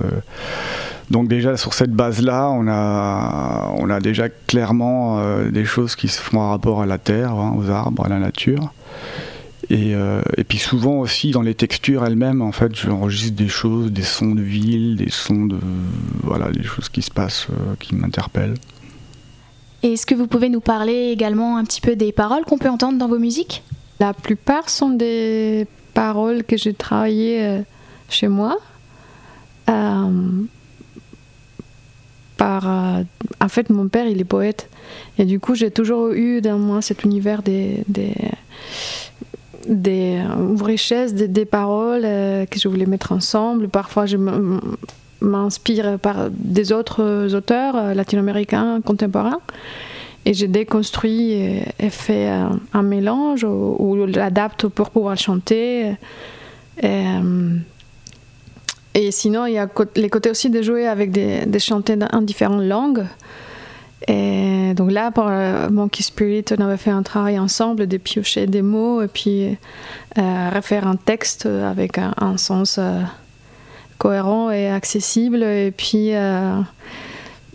Donc 1.11 1.28
déjà 1.28 1.57
sur 1.57 1.75
cette 1.75 1.92
base-là, 1.92 2.50
on 2.50 2.66
a, 2.69 3.73
on 3.76 3.88
a 3.90 4.00
déjà 4.00 4.28
clairement 4.28 5.23
des 5.50 5.64
choses 5.64 5.97
qui 5.97 6.09
se 6.09 6.21
font 6.21 6.40
en 6.40 6.50
rapport 6.50 6.83
à 6.83 6.87
la 6.87 6.99
terre, 6.99 7.33
hein, 7.33 7.54
aux 7.57 7.71
arbres, 7.71 8.04
à 8.04 8.09
la 8.09 8.19
nature. 8.19 8.73
Et, 9.69 9.92
et, 10.37 10.45
puis 10.45 10.59
souvent 10.59 10.99
aussi 10.99 11.30
dans 11.30 11.42
les 11.42 11.54
textures 11.54 12.04
elles-mêmes, 12.04 12.42
en 12.42 12.50
fait, 12.50 12.75
j'enregistre 12.75 13.37
des 13.37 13.49
choses, 13.49 13.92
des 13.92 14.02
sons 14.02 14.35
de 14.35 14.42
ville, 14.42 14.97
des 14.97 15.11
sons 15.11 15.47
de 15.47 15.59
voilà, 16.25 16.50
des 16.50 16.64
choses 16.64 16.88
qui 16.88 17.02
se 17.02 17.11
passent, 17.11 17.47
qui 17.78 17.95
m'interpellent. 17.95 18.57
Et 19.82 19.94
est-ce 19.94 20.04
que 20.04 20.14
vous 20.14 20.26
pouvez 20.26 20.49
nous 20.49 20.60
parler 20.60 21.10
également 21.10 21.56
un 21.56 21.64
petit 21.64 21.80
peu 21.80 21.96
des 21.96 22.12
paroles 22.12 22.44
qu'on 22.44 22.58
peut 22.58 22.68
entendre 22.68 22.99
dans 22.99 23.08
vos 23.08 23.18
musiques? 23.18 23.62
La 23.99 24.12
plupart 24.12 24.68
sont 24.68 24.90
des 24.90 25.66
paroles 25.94 26.44
que 26.44 26.56
j'ai 26.56 26.75
travaillées 26.75 27.44
euh, 27.44 27.60
chez 28.08 28.28
moi. 28.28 28.58
Euh, 29.68 30.42
par, 32.37 32.68
euh, 32.68 33.02
en 33.40 33.49
fait, 33.49 33.70
mon 33.70 33.88
père, 33.88 34.06
il 34.06 34.20
est 34.20 34.25
poète. 34.25 34.68
Et 35.18 35.25
du 35.25 35.40
coup, 35.40 35.54
j'ai 35.54 35.70
toujours 35.70 36.12
eu 36.12 36.40
dans 36.40 36.58
moi 36.58 36.82
cet 36.82 37.04
univers 37.04 37.42
des, 37.42 37.84
des, 37.88 38.14
des 39.66 40.22
richesses, 40.62 41.14
des, 41.14 41.44
paroles 41.44 42.02
que 42.02 42.58
je 42.58 42.68
voulais 42.68 42.87
mettre 42.87 43.12
ensemble. 43.12 43.68
Parfois, 43.68 44.06
je 44.06 44.16
m'inspire 45.20 45.98
par 45.98 46.28
des 46.30 46.72
autres 46.72 47.34
auteurs 47.34 47.94
latino-américains 47.94 48.80
contemporains. 48.80 49.40
et 50.24 50.34
j'ai 50.34 50.48
déconstruit 50.48 51.32
et, 51.32 51.90
fait 51.90 52.28
un, 52.72 52.82
mélange 52.82 53.44
ou, 53.44 54.06
l'adapte 54.06 54.68
pour 54.68 54.90
pouvoir 54.90 55.16
chanter. 55.16 55.94
Et, 56.82 57.04
et 58.94 59.10
sinon, 59.10 59.46
il 59.46 59.54
y 59.54 59.58
a 59.58 59.68
les 59.96 60.10
côtés 60.10 60.30
aussi 60.30 60.50
de 60.50 60.62
jouer 60.62 60.86
avec 60.86 61.10
des, 61.10 61.46
des 61.46 61.58
chantés 61.58 61.96
en 62.12 62.22
différentes 62.22 62.64
langues. 62.64 63.06
Et 64.08 64.72
donc 64.74 64.90
là, 64.90 65.10
pour 65.10 65.26
euh, 65.28 65.68
Monkey 65.68 66.02
Spirit, 66.02 66.44
on 66.56 66.62
avait 66.62 66.76
fait 66.76 66.90
un 66.90 67.02
travail 67.02 67.38
ensemble 67.38 67.86
de 67.86 67.96
piocher 67.96 68.46
des 68.46 68.62
mots 68.62 69.02
et 69.02 69.08
puis 69.08 69.58
euh, 70.18 70.50
refaire 70.54 70.86
un 70.86 70.96
texte 70.96 71.46
avec 71.46 71.98
un, 71.98 72.36
sens 72.36 72.78
euh, 72.78 73.00
cohérent 74.00 74.50
et 74.50 74.69
accessible. 74.69 75.45
Et 75.45 75.71
puis 75.71 76.14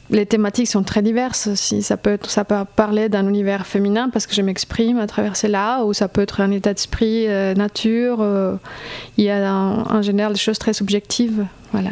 les 0.10 0.26
thématiques 0.26 0.68
sont 0.68 0.84
très 0.84 1.02
diverses. 1.02 1.54
Si 1.56 1.82
ça 1.82 1.98
peut, 1.98 2.18
ça 2.24 2.46
peut 2.46 2.56
parler 2.76 3.10
d'un 3.10 3.28
univers 3.28 3.66
féminin 3.66 4.10
parce 4.10 4.28
que 4.28 4.36
je 4.36 4.42
m'exprime 4.42 5.00
à 5.00 5.08
travers 5.08 5.36
cela, 5.36 5.84
ou 5.84 5.94
ça 5.94 6.08
peut 6.08 6.22
être 6.22 6.42
un 6.42 6.52
état 6.52 6.74
d'esprit, 6.74 7.28
euh, 7.28 7.54
nature. 7.54 8.18
Euh, 8.22 8.56
il 9.18 9.26
y 9.26 9.30
a 9.30 9.52
en 9.52 10.02
général 10.02 10.34
des 10.34 10.40
choses 10.40 10.60
très 10.60 10.74
subjectives. 10.74 11.46
Voilà. 11.72 11.92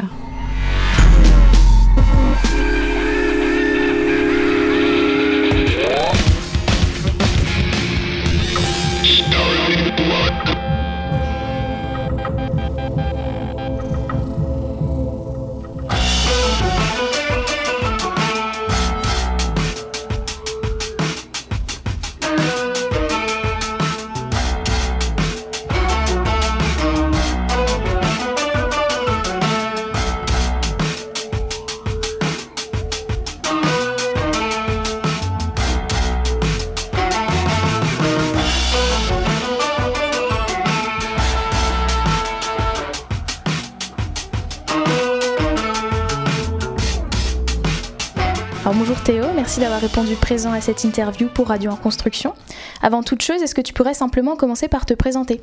Merci 49.54 49.60
d'avoir 49.60 49.80
répondu 49.80 50.16
présent 50.16 50.52
à 50.52 50.60
cette 50.60 50.82
interview 50.82 51.28
pour 51.28 51.46
Radio 51.46 51.70
en 51.70 51.76
Construction. 51.76 52.34
Avant 52.82 53.04
toute 53.04 53.22
chose, 53.22 53.40
est-ce 53.40 53.54
que 53.54 53.60
tu 53.60 53.72
pourrais 53.72 53.94
simplement 53.94 54.34
commencer 54.34 54.66
par 54.66 54.84
te 54.84 54.94
présenter? 54.94 55.40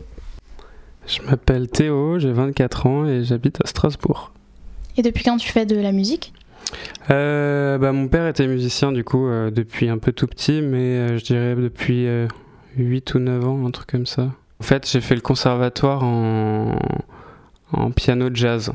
Je 1.08 1.22
m'appelle 1.22 1.70
Théo, 1.70 2.20
j'ai 2.20 2.34
24 2.34 2.88
ans 2.88 3.06
et 3.06 3.24
j'habite 3.24 3.64
à 3.64 3.68
Strasbourg. 3.68 4.34
Et 4.98 5.02
depuis 5.02 5.24
quand 5.24 5.38
tu 5.38 5.50
fais 5.50 5.66
de 5.66 5.78
la 5.78 5.94
musique? 5.94 6.34
Euh, 7.10 7.78
bah, 7.78 7.94
Mon 7.94 8.10
père 8.10 8.28
était 8.28 8.48
musicien 8.48 8.92
du 8.92 9.06
coup 9.06 9.28
euh, 9.28 9.50
depuis 9.50 9.88
un 9.88 9.98
peu 9.98 10.12
tout 10.12 10.28
petit, 10.28 10.62
mais 10.62 10.98
euh, 10.98 11.18
je 11.18 11.24
dirais 11.24 11.56
depuis 11.56 12.06
8 12.76 13.14
ou 13.14 13.20
9 13.20 13.48
ans, 13.48 13.66
un 13.66 13.72
truc 13.72 13.92
comme 13.92 14.06
ça. 14.06 14.24
En 14.60 14.64
fait, 14.64 14.90
j'ai 14.92 15.00
fait 15.00 15.16
le 15.16 15.22
conservatoire 15.22 16.04
en, 16.04 16.76
en 17.72 17.92
piano 17.92 18.28
jazz. 18.34 18.74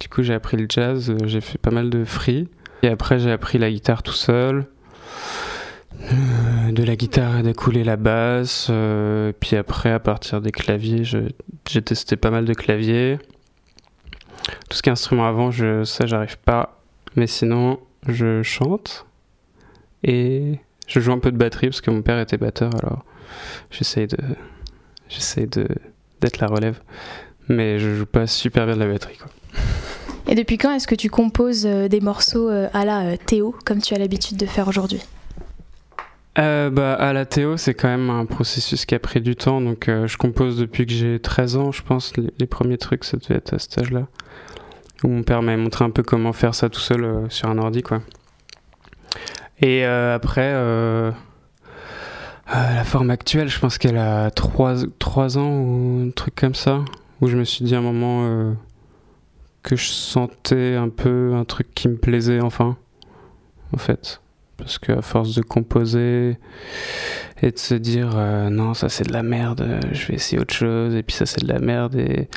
Du 0.00 0.08
coup, 0.08 0.24
j'ai 0.24 0.34
appris 0.34 0.56
le 0.56 0.66
jazz, 0.68 1.14
j'ai 1.24 1.40
fait 1.40 1.58
pas 1.58 1.70
mal 1.70 1.88
de 1.88 2.04
free. 2.04 2.48
Et 2.84 2.88
après, 2.88 3.18
j'ai 3.18 3.30
appris 3.30 3.56
la 3.56 3.70
guitare 3.70 4.02
tout 4.02 4.12
seul. 4.12 4.66
Euh, 6.02 6.70
de 6.70 6.82
la 6.82 6.96
guitare 6.96 7.36
a 7.36 7.42
découlé 7.42 7.82
la 7.82 7.96
basse. 7.96 8.66
Euh, 8.68 9.32
puis 9.40 9.56
après, 9.56 9.90
à 9.90 9.98
partir 9.98 10.42
des 10.42 10.52
claviers, 10.52 11.02
j'ai 11.02 11.82
testé 11.82 12.16
pas 12.16 12.30
mal 12.30 12.44
de 12.44 12.52
claviers. 12.52 13.18
Tout 14.68 14.76
ce 14.76 14.82
qui 14.82 14.90
est 14.90 14.92
instrument 14.92 15.26
avant, 15.26 15.50
ça, 15.50 16.04
j'arrive 16.04 16.36
pas. 16.36 16.78
Mais 17.16 17.26
sinon, 17.26 17.80
je 18.06 18.42
chante. 18.42 19.06
Et 20.02 20.58
je 20.86 21.00
joue 21.00 21.12
un 21.12 21.20
peu 21.20 21.32
de 21.32 21.38
batterie 21.38 21.68
parce 21.68 21.80
que 21.80 21.90
mon 21.90 22.02
père 22.02 22.20
était 22.20 22.36
batteur. 22.36 22.70
Alors, 22.82 23.02
j'essaye 23.70 24.08
de. 24.08 24.18
J'essaye 25.08 25.46
de 25.46 25.66
d'être 26.20 26.38
la 26.38 26.48
relève. 26.48 26.80
Mais 27.48 27.78
je 27.78 27.94
joue 27.94 28.06
pas 28.06 28.26
super 28.26 28.66
bien 28.66 28.74
de 28.74 28.80
la 28.80 28.92
batterie, 28.92 29.16
quoi. 29.16 29.30
Et 30.26 30.34
depuis 30.34 30.56
quand 30.56 30.72
est-ce 30.74 30.86
que 30.86 30.94
tu 30.94 31.10
composes 31.10 31.66
euh, 31.66 31.88
des 31.88 32.00
morceaux 32.00 32.48
euh, 32.48 32.68
à 32.72 32.84
la 32.84 33.00
euh, 33.02 33.16
Théo, 33.16 33.54
comme 33.64 33.82
tu 33.82 33.94
as 33.94 33.98
l'habitude 33.98 34.38
de 34.38 34.46
faire 34.46 34.68
aujourd'hui? 34.68 35.02
Bah, 36.36 36.94
à 36.94 37.12
la 37.12 37.26
Théo, 37.26 37.56
c'est 37.56 37.74
quand 37.74 37.86
même 37.86 38.10
un 38.10 38.24
processus 38.24 38.86
qui 38.86 38.94
a 38.96 38.98
pris 38.98 39.20
du 39.20 39.36
temps. 39.36 39.60
Donc, 39.60 39.86
je 39.88 40.16
compose 40.16 40.58
depuis 40.58 40.84
que 40.84 40.92
j'ai 40.92 41.20
13 41.20 41.56
ans, 41.56 41.70
je 41.70 41.82
pense. 41.82 42.12
Les, 42.16 42.46
premiers 42.46 42.78
trucs, 42.78 43.04
ça 43.04 43.16
devait 43.16 43.36
être 43.36 43.54
à 43.54 43.60
cet 43.60 43.78
âge-là. 43.78 44.08
Où 45.04 45.08
mon 45.08 45.22
père 45.22 45.42
m'a 45.42 45.56
montré 45.56 45.84
un 45.84 45.90
peu 45.90 46.02
comment 46.02 46.32
faire 46.32 46.56
ça 46.56 46.68
tout 46.68 46.80
seul 46.80 47.26
sur 47.28 47.48
un 47.48 47.58
ordi, 47.58 47.82
quoi. 47.82 48.02
Et 49.60 49.84
après, 49.84 50.52
la 52.52 52.84
forme 52.84 53.10
actuelle, 53.10 53.48
je 53.48 53.60
pense 53.60 53.78
qu'elle 53.78 53.98
a 53.98 54.32
3, 54.32 54.74
3 54.98 55.38
ans 55.38 55.60
ou 55.60 56.08
un 56.08 56.10
truc 56.10 56.34
comme 56.34 56.56
ça. 56.56 56.80
Où 57.20 57.28
je 57.28 57.36
me 57.36 57.44
suis 57.44 57.64
dit 57.64 57.76
à 57.76 57.78
un 57.78 57.82
moment 57.82 58.56
que 59.64 59.74
je 59.74 59.88
sentais 59.88 60.76
un 60.76 60.90
peu 60.90 61.34
un 61.34 61.44
truc 61.44 61.74
qui 61.74 61.88
me 61.88 61.96
plaisait 61.96 62.40
enfin, 62.40 62.76
en 63.72 63.78
fait. 63.78 64.20
Parce 64.56 64.78
qu'à 64.78 65.02
force 65.02 65.34
de 65.34 65.42
composer 65.42 66.38
et 67.42 67.50
de 67.50 67.58
se 67.58 67.74
dire 67.74 68.12
euh, 68.14 68.50
non, 68.50 68.72
ça 68.72 68.88
c'est 68.88 69.02
de 69.02 69.12
la 69.12 69.24
merde, 69.24 69.80
je 69.90 70.06
vais 70.06 70.14
essayer 70.14 70.40
autre 70.40 70.54
chose, 70.54 70.94
et 70.94 71.02
puis 71.02 71.16
ça 71.16 71.26
c'est 71.26 71.42
de 71.42 71.52
la 71.52 71.58
merde, 71.58 71.96
et, 71.96 72.28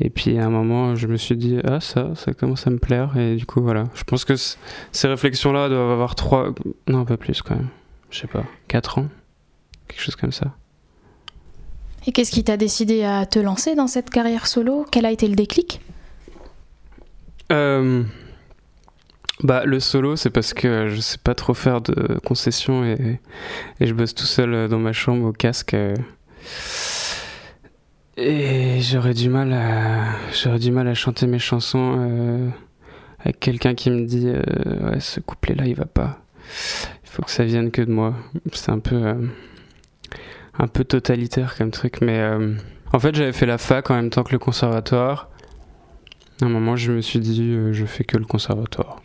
et 0.00 0.08
puis 0.08 0.38
à 0.38 0.46
un 0.46 0.48
moment 0.48 0.96
je 0.96 1.06
me 1.06 1.18
suis 1.18 1.36
dit 1.36 1.58
ah, 1.64 1.78
ça, 1.80 2.14
ça 2.14 2.32
commence 2.32 2.66
à 2.66 2.70
me 2.70 2.78
plaire, 2.78 3.18
et 3.18 3.36
du 3.36 3.44
coup 3.44 3.60
voilà. 3.60 3.84
Je 3.94 4.02
pense 4.04 4.24
que 4.24 4.34
ces 4.36 5.08
réflexions-là 5.08 5.68
doivent 5.68 5.90
avoir 5.90 6.14
trois, 6.14 6.54
non, 6.88 7.04
pas 7.04 7.18
plus 7.18 7.42
quand 7.42 7.56
même, 7.56 7.68
je 8.10 8.20
sais 8.20 8.28
pas, 8.28 8.44
quatre 8.66 8.96
ans, 8.96 9.08
quelque 9.88 10.00
chose 10.00 10.16
comme 10.16 10.32
ça. 10.32 10.54
Et 12.06 12.12
qu'est-ce 12.12 12.30
qui 12.30 12.44
t'a 12.44 12.56
décidé 12.56 13.04
à 13.04 13.26
te 13.26 13.38
lancer 13.38 13.74
dans 13.74 13.88
cette 13.88 14.08
carrière 14.08 14.46
solo? 14.46 14.86
Quel 14.90 15.04
a 15.04 15.10
été 15.10 15.28
le 15.28 15.34
déclic? 15.34 15.82
Euh, 17.52 18.02
bah, 19.42 19.64
le 19.64 19.80
solo, 19.80 20.16
c'est 20.16 20.30
parce 20.30 20.52
que 20.52 20.88
je 20.88 21.00
sais 21.00 21.18
pas 21.18 21.34
trop 21.34 21.54
faire 21.54 21.80
de 21.80 22.18
concessions 22.24 22.84
et, 22.84 23.20
je 23.80 23.92
bosse 23.92 24.14
tout 24.14 24.26
seul 24.26 24.68
dans 24.68 24.78
ma 24.78 24.92
chambre 24.92 25.26
au 25.26 25.32
casque. 25.32 25.76
Et 28.16 28.80
j'aurais 28.80 29.14
du 29.14 29.28
mal 29.28 29.52
à 29.52 30.06
j'aurais 30.32 30.58
du 30.58 30.72
mal 30.72 30.88
à 30.88 30.94
chanter 30.94 31.28
mes 31.28 31.38
chansons 31.38 31.94
euh, 31.98 32.48
avec 33.20 33.38
quelqu'un 33.38 33.74
qui 33.76 33.90
me 33.90 34.06
dit 34.06 34.26
euh, 34.26 34.90
ouais 34.90 34.98
ce 34.98 35.20
couplet 35.20 35.54
là 35.54 35.66
il 35.66 35.76
va 35.76 35.84
pas. 35.84 36.18
Il 37.04 37.10
faut 37.10 37.22
que 37.22 37.30
ça 37.30 37.44
vienne 37.44 37.70
que 37.70 37.80
de 37.82 37.92
moi. 37.92 38.14
C'est 38.52 38.72
un 38.72 38.80
peu 38.80 39.14
un 40.58 40.66
peu 40.66 40.82
totalitaire 40.82 41.56
comme 41.56 41.70
truc, 41.70 42.00
mais 42.00 42.28
en 42.92 42.98
fait 42.98 43.14
j'avais 43.14 43.32
fait 43.32 43.46
la 43.46 43.58
fac 43.58 43.88
en 43.90 43.94
même 43.94 44.10
temps 44.10 44.24
que 44.24 44.32
le 44.32 44.40
conservatoire. 44.40 45.30
À 46.40 46.44
un 46.44 46.48
moment, 46.48 46.76
je 46.76 46.92
me 46.92 47.00
suis 47.00 47.18
dit, 47.18 47.50
euh, 47.50 47.72
je 47.72 47.84
fais 47.84 48.04
que 48.04 48.16
le 48.16 48.24
conservatoire. 48.24 49.02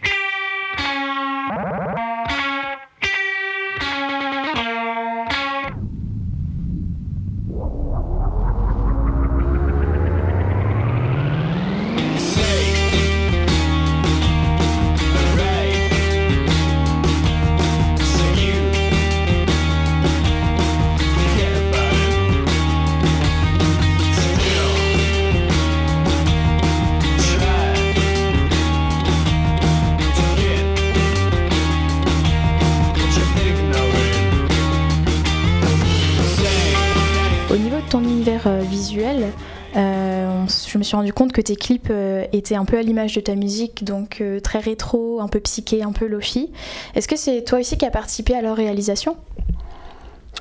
Je 39.75 40.77
me 40.77 40.83
suis 40.83 40.95
rendu 40.95 41.13
compte 41.13 41.31
que 41.31 41.41
tes 41.41 41.55
clips 41.55 41.87
euh, 41.89 42.25
étaient 42.31 42.55
un 42.55 42.65
peu 42.65 42.77
à 42.77 42.81
l'image 42.81 43.15
de 43.15 43.21
ta 43.21 43.35
musique, 43.35 43.83
donc 43.83 44.21
euh, 44.21 44.39
très 44.39 44.59
rétro, 44.59 45.21
un 45.21 45.27
peu 45.27 45.39
psyché, 45.39 45.83
un 45.83 45.91
peu 45.91 46.07
lofi. 46.07 46.51
Est-ce 46.95 47.07
que 47.07 47.15
c'est 47.15 47.43
toi 47.43 47.59
aussi 47.59 47.77
qui 47.77 47.85
as 47.85 47.91
participé 47.91 48.35
à 48.35 48.41
leur 48.41 48.55
réalisation? 48.55 49.17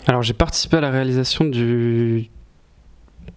Alors 0.07 0.23
j'ai 0.23 0.35
participé 0.35 0.79
à 0.79 0.81
la 0.81 0.91
réalisation 0.91 1.45
du, 1.45 2.31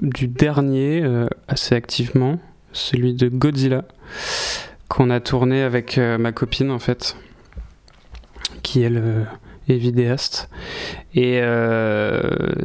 dernier 0.02 1.02
euh, 1.04 1.28
assez 1.48 1.76
activement, 1.76 2.40
celui 2.74 3.14
de 3.14 3.30
Godzilla, 3.30 3.86
qu'on 4.88 5.10
a 5.10 5.20
tourné 5.20 5.62
avec 5.62 5.98
ma 5.98 6.32
copine 6.32 6.72
en 6.72 6.80
fait, 6.80 7.16
qui 8.64 8.82
elle 8.82 9.28
et 9.68 9.78
vidéaste. 9.78 10.50
Et 11.14 11.40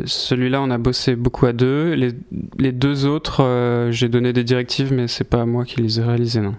celui-là, 0.05 0.61
on 0.61 0.71
a 0.71 0.79
bossé 0.79 1.17
beaucoup 1.17 1.47
à 1.47 1.53
deux. 1.53 1.95
Les, 1.95 2.73
deux 2.73 3.07
autres, 3.07 3.89
j'ai 3.91 4.09
donné 4.09 4.33
des 4.33 4.45
directives, 4.45 4.93
mais 4.93 5.09
c'est 5.09 5.25
pas 5.25 5.47
moi 5.47 5.65
qui 5.65 5.81
les 5.81 6.01
ai 6.01 6.03
réalisés, 6.03 6.41
non. 6.41 6.55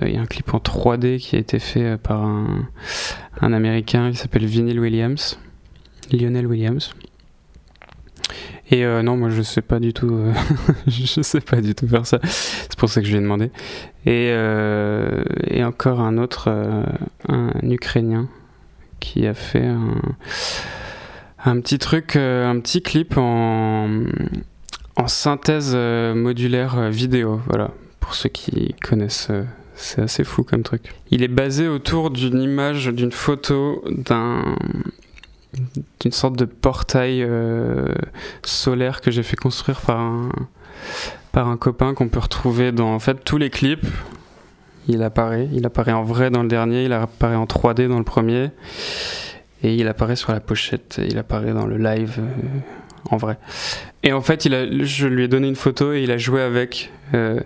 Il 0.00 0.14
y 0.14 0.16
a 0.16 0.20
un 0.22 0.26
clip 0.26 0.54
en 0.54 0.58
3D 0.58 1.18
qui 1.18 1.36
a 1.36 1.38
été 1.38 1.58
fait 1.58 1.98
par 1.98 2.24
un, 2.24 2.68
Américain 3.40 4.10
qui 4.10 4.16
s'appelle 4.16 4.46
Vinyl 4.46 4.78
Williams, 4.78 5.38
Lionel 6.12 6.46
Williams. 6.46 6.94
Et 8.70 8.86
euh, 8.86 9.02
non, 9.02 9.16
moi 9.16 9.28
je 9.28 9.42
sais 9.42 9.60
pas 9.60 9.80
du 9.80 9.92
tout, 9.92 10.14
euh, 10.14 10.32
je 10.86 11.20
sais 11.20 11.40
pas 11.40 11.60
du 11.60 11.74
tout 11.74 11.86
faire 11.86 12.06
ça. 12.06 12.18
C'est 12.22 12.76
pour 12.78 12.88
ça 12.88 13.00
que 13.00 13.06
je 13.06 13.12
lui 13.12 13.18
ai 13.18 13.22
demandé. 13.22 13.50
Et, 14.06 14.30
euh, 14.30 15.24
et 15.46 15.62
encore 15.62 16.00
un 16.00 16.16
autre, 16.16 16.48
un 17.28 17.50
Ukrainien, 17.62 18.28
qui 19.02 19.26
a 19.26 19.34
fait 19.34 19.66
un, 21.44 21.60
petit 21.60 21.78
truc, 21.78 22.16
un 22.16 22.58
petit 22.60 22.82
clip 22.82 23.14
en, 23.16 23.88
synthèse 25.06 25.74
modulaire 25.74 26.90
vidéo. 26.90 27.40
Voilà, 27.48 27.70
pour 28.00 28.14
ceux 28.14 28.28
qui 28.28 28.74
connaissent. 28.82 29.30
c'est 29.74 30.02
assez 30.02 30.24
fou 30.24 30.44
comme 30.44 30.62
truc. 30.62 30.94
Il 31.10 31.22
est 31.22 31.28
basé 31.28 31.68
autour 31.68 32.10
d'une 32.10 32.40
image, 32.40 32.86
d'une 32.86 33.12
photo 33.12 33.82
d'un 33.88 34.56
d'une 36.00 36.12
sorte 36.12 36.36
de 36.36 36.44
portail 36.44 37.22
euh, 37.22 37.86
solaire 38.42 39.00
que 39.00 39.10
j'ai 39.10 39.22
fait 39.22 39.36
construire 39.36 39.80
par 39.80 40.00
un, 40.00 40.30
par 41.30 41.48
un 41.48 41.56
copain 41.56 41.94
qu'on 41.94 42.08
peut 42.08 42.20
retrouver 42.20 42.72
dans 42.72 42.94
en 42.94 42.98
fait 42.98 43.22
tous 43.24 43.38
les 43.38 43.50
clips. 43.50 43.86
Il 44.88 45.02
apparaît, 45.02 45.48
il 45.52 45.64
apparaît 45.64 45.92
en 45.92 46.02
vrai 46.02 46.30
dans 46.30 46.42
le 46.42 46.48
dernier, 46.48 46.84
il 46.84 46.92
apparaît 46.92 47.36
en 47.36 47.44
3D 47.44 47.88
dans 47.88 47.98
le 47.98 48.04
premier, 48.04 48.50
et 49.62 49.74
il 49.74 49.86
apparaît 49.86 50.16
sur 50.16 50.32
la 50.32 50.40
pochette, 50.40 51.00
il 51.06 51.18
apparaît 51.18 51.52
dans 51.52 51.66
le 51.66 51.78
live 51.78 52.16
euh, 52.18 52.60
en 53.10 53.16
vrai. 53.16 53.38
Et 54.02 54.12
en 54.12 54.20
fait, 54.20 54.48
je 54.48 55.06
lui 55.06 55.24
ai 55.24 55.28
donné 55.28 55.48
une 55.48 55.56
photo 55.56 55.92
et 55.92 56.02
il 56.02 56.10
a 56.10 56.18
joué 56.18 56.42
avec. 56.42 56.90
Euh, 57.14 57.40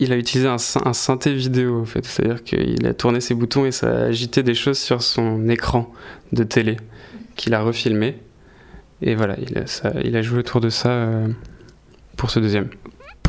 il 0.00 0.12
a 0.14 0.16
utilisé 0.16 0.48
un, 0.48 0.56
synthé 0.58 1.34
vidéo 1.34 1.84
fait, 1.84 2.04
c'est-à-dire 2.06 2.42
qu'il 2.42 2.86
a 2.86 2.94
tourné 2.94 3.20
ses 3.20 3.34
boutons 3.34 3.66
et 3.66 3.70
ça 3.70 3.86
a 3.86 4.04
agité 4.04 4.42
des 4.42 4.54
choses 4.54 4.78
sur 4.78 5.02
son 5.02 5.46
écran 5.50 5.92
de 6.32 6.42
télé 6.42 6.78
qu'il 7.36 7.52
a 7.52 7.60
refilmé. 7.60 8.16
Et 9.02 9.14
voilà, 9.14 9.36
il 9.38 9.58
a, 9.58 9.66
ça, 9.66 9.92
il 10.02 10.16
a 10.16 10.22
joué 10.22 10.38
autour 10.38 10.62
de 10.62 10.70
ça 10.70 10.88
euh, 10.88 11.28
pour 12.16 12.30
ce 12.30 12.40
deuxième. 12.40 12.70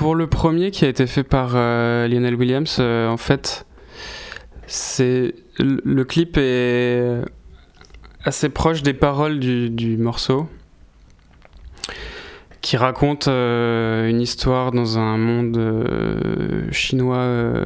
Pour 0.01 0.15
le 0.15 0.25
premier 0.25 0.71
qui 0.71 0.83
a 0.83 0.87
été 0.87 1.05
fait 1.05 1.21
par 1.21 1.51
euh, 1.53 2.07
Lionel 2.07 2.33
Williams, 2.33 2.77
euh, 2.79 3.07
en 3.07 3.17
fait, 3.17 3.67
c'est 4.65 5.35
le 5.59 6.03
clip 6.05 6.39
est 6.39 7.21
assez 8.25 8.49
proche 8.49 8.81
des 8.81 8.95
paroles 8.95 9.39
du, 9.39 9.97
morceau 9.99 10.49
qui 12.61 12.77
raconte 12.77 13.27
euh, 13.27 14.09
une 14.09 14.21
histoire 14.21 14.71
dans 14.71 14.97
un 14.97 15.19
monde 15.19 15.61
chinois 16.71 17.63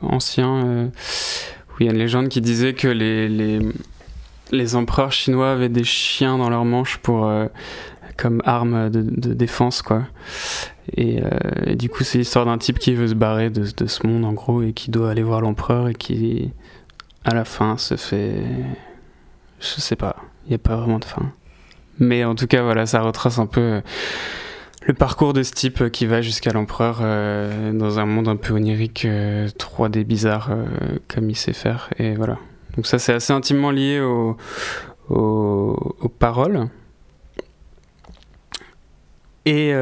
ancien 0.00 0.90
où 1.68 1.74
il 1.80 1.86
y 1.86 1.88
a 1.90 1.92
une 1.92 1.98
légende 1.98 2.30
qui 2.30 2.40
disait 2.40 2.72
que 2.72 2.88
les, 2.88 3.28
les, 3.28 3.58
les, 4.52 4.74
empereurs 4.74 5.12
chinois 5.12 5.50
avaient 5.50 5.68
des 5.68 5.84
chiens 5.84 6.38
dans 6.38 6.48
leurs 6.48 6.64
manches 6.64 6.96
pour 6.96 7.30
comme 8.16 8.40
arme 8.46 8.88
de, 8.88 9.02
de, 9.02 9.34
défense 9.34 9.82
quoi 9.82 10.04
et, 10.96 11.20
et 11.66 11.76
du 11.76 11.88
coup 11.88 12.04
c'est 12.04 12.18
l'histoire 12.18 12.44
d'un 12.44 12.58
type 12.58 12.78
qui 12.78 12.94
veut 12.94 13.08
se 13.08 13.14
barrer 13.14 13.50
de, 13.50 13.86
ce 13.86 14.06
monde 14.06 14.24
en 14.24 14.32
gros 14.32 14.62
et 14.62 14.72
qui 14.72 14.90
doit 14.90 15.10
aller 15.10 15.22
voir 15.22 15.40
l'empereur 15.40 15.88
et 15.88 15.94
qui 15.94 16.50
à 17.24 17.34
la 17.34 17.44
fin 17.44 17.78
se 17.78 17.96
fait 17.96 18.42
je 19.60 19.66
sais 19.80 19.96
pas 19.96 20.16
il 20.46 20.50
n'y 20.50 20.54
a 20.54 20.58
pas 20.58 20.76
vraiment 20.76 20.98
de 20.98 21.04
fin 21.04 21.32
mais 21.98 22.24
en 22.24 22.34
tout 22.34 22.46
cas, 22.46 22.62
voilà, 22.62 22.86
ça 22.86 23.00
retrace 23.00 23.38
un 23.38 23.46
peu 23.46 23.60
euh, 23.60 23.80
le 24.86 24.94
parcours 24.94 25.32
de 25.32 25.42
ce 25.42 25.52
type 25.52 25.90
qui 25.90 26.06
va 26.06 26.22
jusqu'à 26.22 26.52
l'empereur 26.52 26.98
euh, 27.00 27.72
dans 27.72 27.98
un 27.98 28.06
monde 28.06 28.28
un 28.28 28.36
peu 28.36 28.54
onirique, 28.54 29.06
3D 29.06 29.98
euh, 29.98 30.04
bizarre, 30.04 30.50
comme 31.08 31.30
il 31.30 31.36
sait 31.36 31.52
faire. 31.52 31.90
Et 31.98 32.14
voilà. 32.14 32.38
Donc 32.76 32.86
ça, 32.86 32.98
c'est 32.98 33.12
assez 33.12 33.32
intimement 33.32 33.70
lié 33.70 34.00
aux 34.00 34.36
paroles. 36.18 36.68
Et 39.46 39.72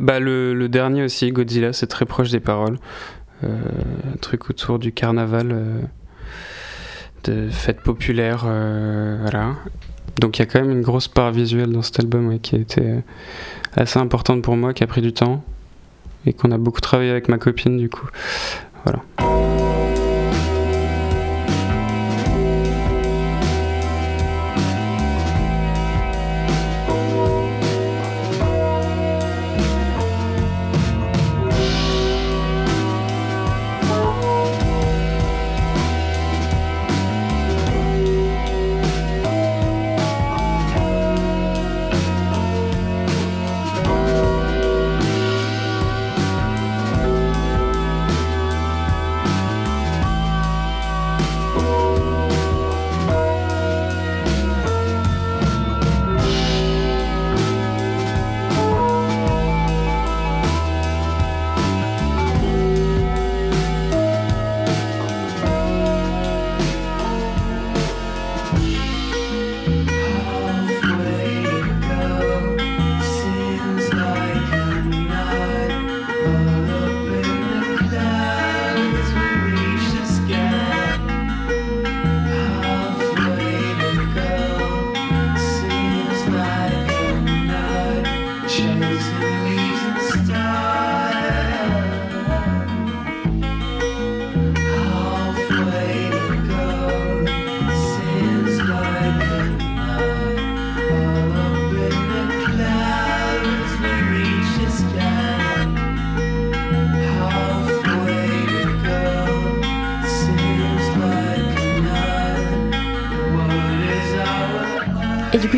bah, 0.00 0.20
le, 0.20 0.68
dernier 0.68 1.04
aussi, 1.04 1.30
Godzilla, 1.32 1.72
c'est 1.72 1.86
très 1.86 2.04
proche 2.04 2.30
des 2.30 2.40
paroles. 2.40 2.78
un 3.42 4.16
truc 4.20 4.50
autour 4.50 4.78
du 4.78 4.92
carnaval, 4.92 5.56
de 7.24 7.48
fêtes 7.50 7.80
populaires, 7.80 8.44
voilà. 9.20 9.54
Donc 10.20 10.38
il 10.38 10.40
y 10.40 10.42
a 10.42 10.46
quand 10.46 10.60
même 10.60 10.70
une 10.70 10.82
grosse 10.82 11.08
part 11.08 11.32
visuelle 11.32 11.72
dans 11.72 11.82
cet 11.82 12.00
album 12.00 12.38
qui 12.40 12.56
a 12.56 12.58
été 12.58 12.82
euh, 12.82 13.00
assez 13.74 13.98
importante 13.98 14.42
pour 14.42 14.56
moi, 14.56 14.74
qui 14.74 14.84
a 14.84 14.86
pris 14.86 15.00
du 15.00 15.12
temps 15.12 15.42
et 16.26 16.34
qu'on 16.34 16.50
a 16.50 16.58
beaucoup 16.58 16.80
travaillé 16.80 17.10
avec 17.10 17.28
ma 17.28 17.38
copine 17.38 17.78
du 17.78 17.88
coup. 17.88 18.06
Voilà. 18.84 19.39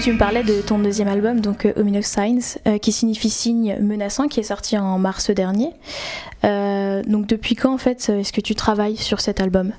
Tu 0.03 0.13
me 0.13 0.19
parlais 0.19 0.43
de 0.43 0.61
ton 0.61 0.81
deuxième 0.81 1.07
album, 1.07 1.41
donc 1.41 1.65
euh, 1.65 1.73
Ominous 1.77 2.03
Signs, 2.03 2.59
euh, 2.67 2.79
qui 2.79 2.91
signifie 2.91 3.31
signe 3.31 3.79
menaçant, 3.81 4.27
qui 4.27 4.41
est 4.41 4.45
sorti 4.45 4.77
en 4.77 4.99
mars 4.99 5.31
dernier. 5.31 5.71
Euh, 6.43 7.05
donc 7.05 7.29
depuis 7.29 7.55
quand 7.55 7.73
en 7.73 7.79
fait 7.79 8.09
est-ce 8.09 8.33
que 8.33 8.41
tu 8.41 8.57
travailles 8.57 8.97
sur 8.97 9.21
cet 9.21 9.39
album? 9.39 9.71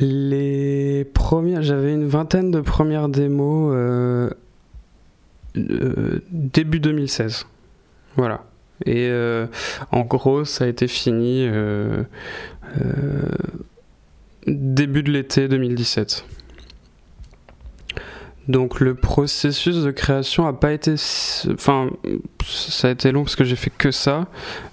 Les 0.00 1.04
premières, 1.12 1.62
j'avais 1.62 1.92
une 1.92 2.06
vingtaine 2.08 2.50
de 2.50 2.62
premières 2.62 3.10
démos 3.10 3.76
début 5.54 6.80
2016. 6.80 7.44
Voilà. 8.16 8.44
Et 8.86 9.10
en 9.92 10.00
gros, 10.02 10.46
ça 10.46 10.64
a 10.64 10.68
été 10.68 10.88
fini 10.88 11.46
début 14.46 15.02
de 15.02 15.10
l'été 15.10 15.48
2017. 15.48 16.24
Donc 18.48 18.80
le 18.80 18.94
processus 18.94 19.76
de 19.76 19.90
création 19.90 20.46
a 20.46 20.54
pas 20.54 20.72
été, 20.72 20.94
enfin 21.52 21.90
ça 22.44 22.88
a 22.88 22.90
été 22.90 23.12
long 23.12 23.22
parce 23.24 23.36
que 23.36 23.44
j'ai 23.44 23.56
fait 23.56 23.72
que 23.76 23.90
ça, 23.90 24.26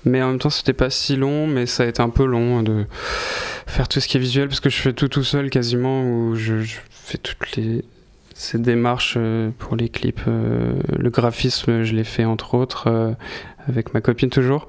mais 0.05 0.23
en 0.23 0.29
même 0.29 0.39
temps 0.39 0.49
c'était 0.49 0.73
pas 0.73 0.89
si 0.89 1.17
long, 1.17 1.45
mais 1.45 1.65
ça 1.65 1.83
a 1.83 1.85
été 1.85 2.01
un 2.01 2.09
peu 2.09 2.25
long 2.25 2.63
de 2.63 2.85
faire 3.67 3.89
tout 3.89 3.99
ce 3.99 4.07
qui 4.07 4.15
est 4.15 4.19
visuel 4.19 4.47
parce 4.47 4.61
que 4.61 4.69
je 4.69 4.77
fais 4.77 4.93
tout 4.93 5.09
tout 5.09 5.23
seul 5.23 5.49
quasiment 5.49 6.03
où 6.03 6.35
je, 6.35 6.61
je 6.61 6.77
fais 6.89 7.17
toutes 7.17 7.55
les 7.57 7.83
ces 8.33 8.59
démarches 8.59 9.17
pour 9.59 9.77
les 9.77 9.88
clips 9.88 10.19
le 10.25 11.09
graphisme 11.09 11.83
je 11.83 11.93
l'ai 11.93 12.03
fait 12.03 12.25
entre 12.25 12.55
autres 12.55 13.15
avec 13.69 13.93
ma 13.93 14.01
copine 14.01 14.29
toujours 14.29 14.67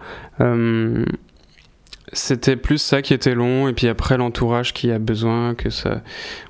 c'était 2.13 2.57
plus 2.57 2.79
ça 2.79 3.03
qui 3.03 3.15
était 3.15 3.35
long, 3.35 3.69
et 3.69 3.73
puis 3.73 3.89
après 3.89 4.17
l'entourage 4.17 4.73
qui 4.73 4.91
a 4.91 4.99
besoin, 4.99 5.55
que 5.55 5.71
ça. 5.71 6.03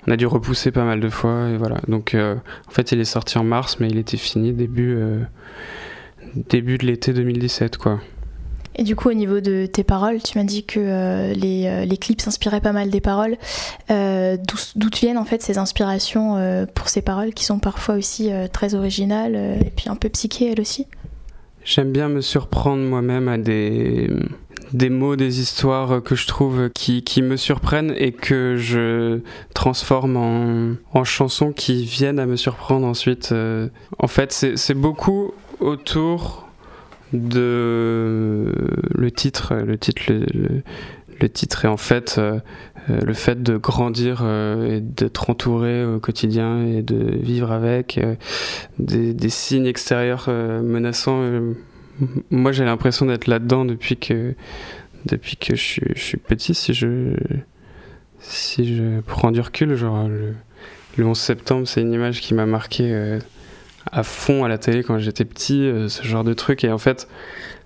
On 0.07 0.12
a 0.12 0.16
dû 0.16 0.27
repousser 0.27 0.71
pas 0.71 0.85
mal 0.85 1.01
de 1.01 1.09
fois, 1.09 1.49
et 1.49 1.57
voilà. 1.57 1.79
Donc 1.88 2.14
euh, 2.14 2.35
en 2.69 2.71
fait, 2.71 2.92
il 2.92 3.01
est 3.01 3.05
sorti 3.05 3.38
en 3.38 3.45
mars, 3.45 3.79
mais 3.81 3.88
il 3.88 3.99
était 3.99 4.19
fini 4.19 4.53
début, 4.53 4.95
euh, 4.97 5.21
début 6.35 6.77
de 6.77 6.87
l'été 6.87 7.12
2017, 7.12 7.79
quoi. 7.79 8.01
Et 8.79 8.83
du 8.83 8.95
coup, 8.95 9.09
au 9.09 9.14
niveau 9.14 9.40
de 9.40 9.64
tes 9.64 9.85
paroles, 9.85 10.23
tu 10.23 10.37
m'as 10.37 10.45
dit 10.45 10.66
que 10.66 10.79
euh, 10.79 11.33
les, 11.33 11.87
les, 11.87 11.97
clips 11.97 12.21
s'inspiraient 12.21 12.61
pas 12.61 12.73
mal 12.73 12.90
des 12.90 13.01
paroles. 13.01 13.38
D'où 13.88 14.88
viennent 14.95 15.16
en 15.16 15.25
fait 15.25 15.40
ces 15.40 15.57
inspirations 15.57 16.66
pour 16.75 16.90
ces 16.90 17.01
paroles 17.01 17.33
qui 17.33 17.47
sont 17.47 17.59
parfois 17.59 17.95
aussi 17.95 18.31
très 18.53 18.75
originales 18.75 19.35
et 19.35 19.73
puis 19.75 19.88
un 19.88 19.97
peu 19.97 20.11
psychées 20.11 20.53
elles 20.53 20.61
aussi? 20.61 20.87
J'aime 21.64 21.90
bien 21.90 22.11
me 22.11 22.21
surprendre 22.21 22.83
moi-même 22.83 23.29
à 23.29 23.38
des 23.38 24.11
des 24.72 24.90
mots, 24.90 25.16
des 25.16 25.40
histoires 25.40 26.02
que 26.02 26.14
je 26.14 26.26
trouve 26.26 26.70
qui, 26.70 27.02
me 27.22 27.37
surprennent 27.37 27.94
et 27.96 28.12
que 28.12 28.57
je 28.57 29.20
transforme 29.55 30.16
en, 30.92 31.05
chansons 31.05 31.52
qui 31.52 31.85
viennent 31.85 32.18
à 32.18 32.26
me 32.26 32.37
surprendre 32.37 32.87
ensuite. 32.87 33.31
Euh, 33.33 33.68
en 33.98 34.09
fait, 34.09 34.33
c'est 34.33 34.74
beaucoup 34.74 35.33
autour 35.61 36.48
de 37.12 38.52
le 38.94 39.11
titre. 39.11 39.55
Le 39.55 39.79
titre, 39.79 40.12
le, 41.20 41.29
titre 41.29 41.64
est 41.64 41.68
en 41.68 41.76
fait 41.76 42.16
euh, 42.18 42.40
euh, 42.90 43.00
le 43.00 43.14
fait 43.14 43.42
de 43.42 43.57
grandir 43.57 44.26
et 44.26 44.81
d'être 44.81 45.31
entouré 45.31 45.85
au 45.85 46.00
quotidien 46.00 46.64
et 46.64 46.83
de 46.83 47.16
vivre 47.16 47.52
avec 47.52 48.00
des, 48.79 49.14
des, 49.14 49.29
signes 49.31 49.66
extérieurs 49.66 50.29
menaçants 50.29 51.22
moi 52.31 52.53
j'ai 52.53 52.65
l'impression 52.65 53.07
d'être 53.07 53.27
là-dedans 53.27 53.65
depuis 53.65 53.97
que 53.97 54.35
depuis 55.05 55.37
que 55.37 55.55
je 55.55 55.63
suis, 55.95 56.17
petit 56.17 56.55
si 56.55 56.75
je 56.75 57.15
si 58.19 58.77
je 58.77 59.01
prends 59.01 59.31
du 59.31 59.41
recul 59.41 59.75
genre 59.75 60.09
le, 60.09 60.35
le 60.97 61.07
11 61.07 61.19
septembre 61.19 61.69
c'est 61.69 61.81
une 61.81 61.93
image 61.93 62.21
qui 62.21 62.35
m'a 62.35 62.47
marqué 62.47 62.93
euh, 62.93 63.19
à 63.93 64.03
fond 64.03 64.45
à 64.45 64.49
la 64.49 64.59
télé 64.59 64.83
quand 64.83 64.99
j'étais 64.99 65.25
petit 65.25 65.63
euh, 65.63 65.89
ce 65.89 66.03
genre 66.03 66.25
de 66.25 66.35
truc. 66.35 66.65
Et 66.65 66.71
en 66.71 66.79
fait 66.79 67.09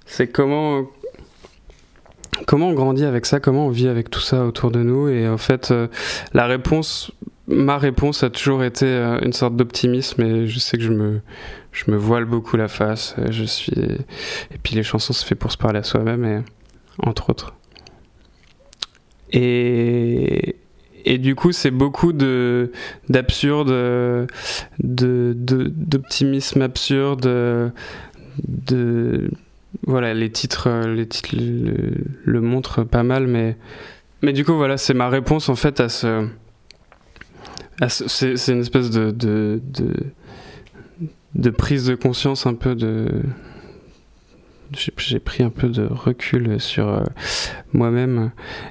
c'est 0.07 0.29
comment 0.29 0.87
comment 2.47 2.69
on 2.69 2.75
grandit 2.75 3.05
avec 3.05 3.27
ça 3.27 3.40
comment 3.40 3.66
on 3.66 3.71
vit 3.71 3.88
avec 3.88 4.11
tout 4.11 4.21
ça 4.21 4.45
autour 4.45 4.71
de 4.71 4.83
nous. 4.83 5.09
Et 5.09 5.29
en 5.29 5.38
fait 5.38 5.71
euh, 5.71 5.88
la 6.35 6.47
réponse 6.47 7.12
ma 7.47 7.79
réponse 7.79 8.23
a 8.23 8.31
toujours 8.31 8.62
été 8.62 8.87
une 9.23 9.33
sorte 9.33 9.57
d'optimisme. 9.57 10.23
Et 10.23 10.47
je 10.47 10.59
sais 10.59 10.77
que 10.77 10.85
je 10.85 10.93
me 10.93 11.21
je 11.72 11.90
me 11.90 11.96
voile 11.96 12.24
beaucoup 12.24 12.56
la 12.56 12.68
face. 12.68 13.14
Euh, 13.18 13.30
je 13.30 13.44
suis 13.44 13.72
et 13.72 14.59
puis 14.62 14.74
les 14.74 14.83
chansons 14.83 15.12
se 15.12 15.24
fait 15.24 15.35
pour 15.35 15.52
se 15.52 15.56
parler 15.59 15.78
à 15.78 15.83
soi-même 15.83 16.44
entre 16.98 17.30
autres. 17.30 17.54
Et 19.33 20.56
et 21.04 21.18
du 21.18 21.35
coup, 21.35 21.52
c'est 21.52 21.70
beaucoup 21.70 22.12
de 22.12 22.72
d'absurde, 23.09 23.70
de 23.70 25.37
d'optimisme 25.37 26.62
absurde, 26.62 27.72
de 28.46 29.30
voilà 29.87 30.14
les 30.14 30.30
titres, 30.30 30.68
les 30.87 31.06
titres 31.06 31.37
le, 31.37 32.40
montrent 32.40 32.85
pas 32.85 33.02
mal, 33.02 33.26
mais 33.26 33.56
mais 34.22 34.33
du 34.33 34.44
coup 34.44 34.54
voilà, 34.54 34.76
c'est 34.76 34.94
ma 34.94 35.09
réponse 35.09 35.48
en 35.48 35.56
fait 35.56 35.80
à 35.80 35.88
ce, 35.88 36.28
c'est 37.88 38.52
une 38.52 38.61
espèce 38.61 38.90
de 38.90 39.61
de 41.35 41.51
prise 41.51 41.87
de 41.87 41.95
conscience 41.95 42.47
un 42.47 42.55
peu 42.55 42.75
de 42.75 43.23
j'ai 44.73 45.19
pris 45.19 45.43
un 45.43 45.51
peu 45.51 45.69
de 45.69 45.85
recul 45.85 46.61
sur 46.61 46.88
euh, 46.88 47.05
moi-même 47.73 48.31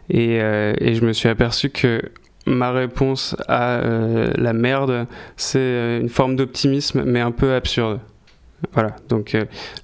et, 0.10 0.42
euh, 0.42 0.74
et, 0.80 0.96
je 0.96 1.04
me 1.04 1.12
suis 1.12 1.28
aperçu 1.28 1.70
que 1.70 2.02
ma 2.46 2.72
réponse 2.72 3.36
à 3.48 3.80
euh, 3.80 4.32
la 4.38 4.54
merde 4.54 5.08
c'est 5.36 6.00
une 6.02 6.10
forme 6.10 6.36
d'optimisme 6.36 7.04
mais 7.06 7.20
un 7.20 7.32
peu 7.32 7.54
absurde. 7.54 8.00
Voilà. 8.74 8.96
Donc 9.08 9.38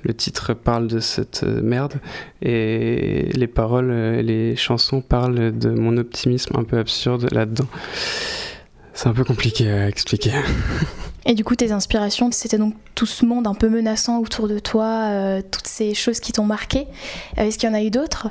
le 0.03 0.13
titre 0.13 0.53
parle 0.53 0.87
de 0.87 0.99
cette 0.99 1.43
merde 1.43 1.93
et 2.41 3.29
les 3.33 3.47
paroles 3.47 3.91
les 4.19 4.57
chansons 4.57 5.01
parlent 5.01 5.57
de 5.57 5.69
mon 5.69 5.95
optimisme 5.97 6.57
un 6.57 6.63
peu 6.65 6.77
absurde 6.77 7.29
là-dedans. 7.31 7.67
C'est 8.93 9.07
un 9.07 9.13
peu 9.13 9.23
compliqué 9.23 9.69
à 9.71 9.87
expliquer 9.87 10.31
Et 11.25 11.33
du 11.33 11.43
coup, 11.43 11.55
tes 11.55 11.71
inspirations, 11.71 12.29
c'était 12.31 12.59
donc 12.59 12.75
tout 12.93 13.07
ce 13.07 13.25
monde 13.25 13.47
un 13.47 13.55
peu 13.55 13.67
menaçant 13.67 14.19
autour 14.19 14.47
de 14.47 14.59
toi, 14.59 15.09
euh, 15.09 15.41
toutes 15.41 15.67
ces 15.67 15.95
choses 15.95 16.19
qui 16.19 16.31
t'ont 16.31 16.45
marqué. 16.45 16.85
Euh, 17.37 17.43
est-ce 17.43 17.57
qu'il 17.57 17.67
y 17.67 17.71
en 17.71 17.75
a 17.75 17.81
eu 17.81 17.89
d'autres? 17.89 18.29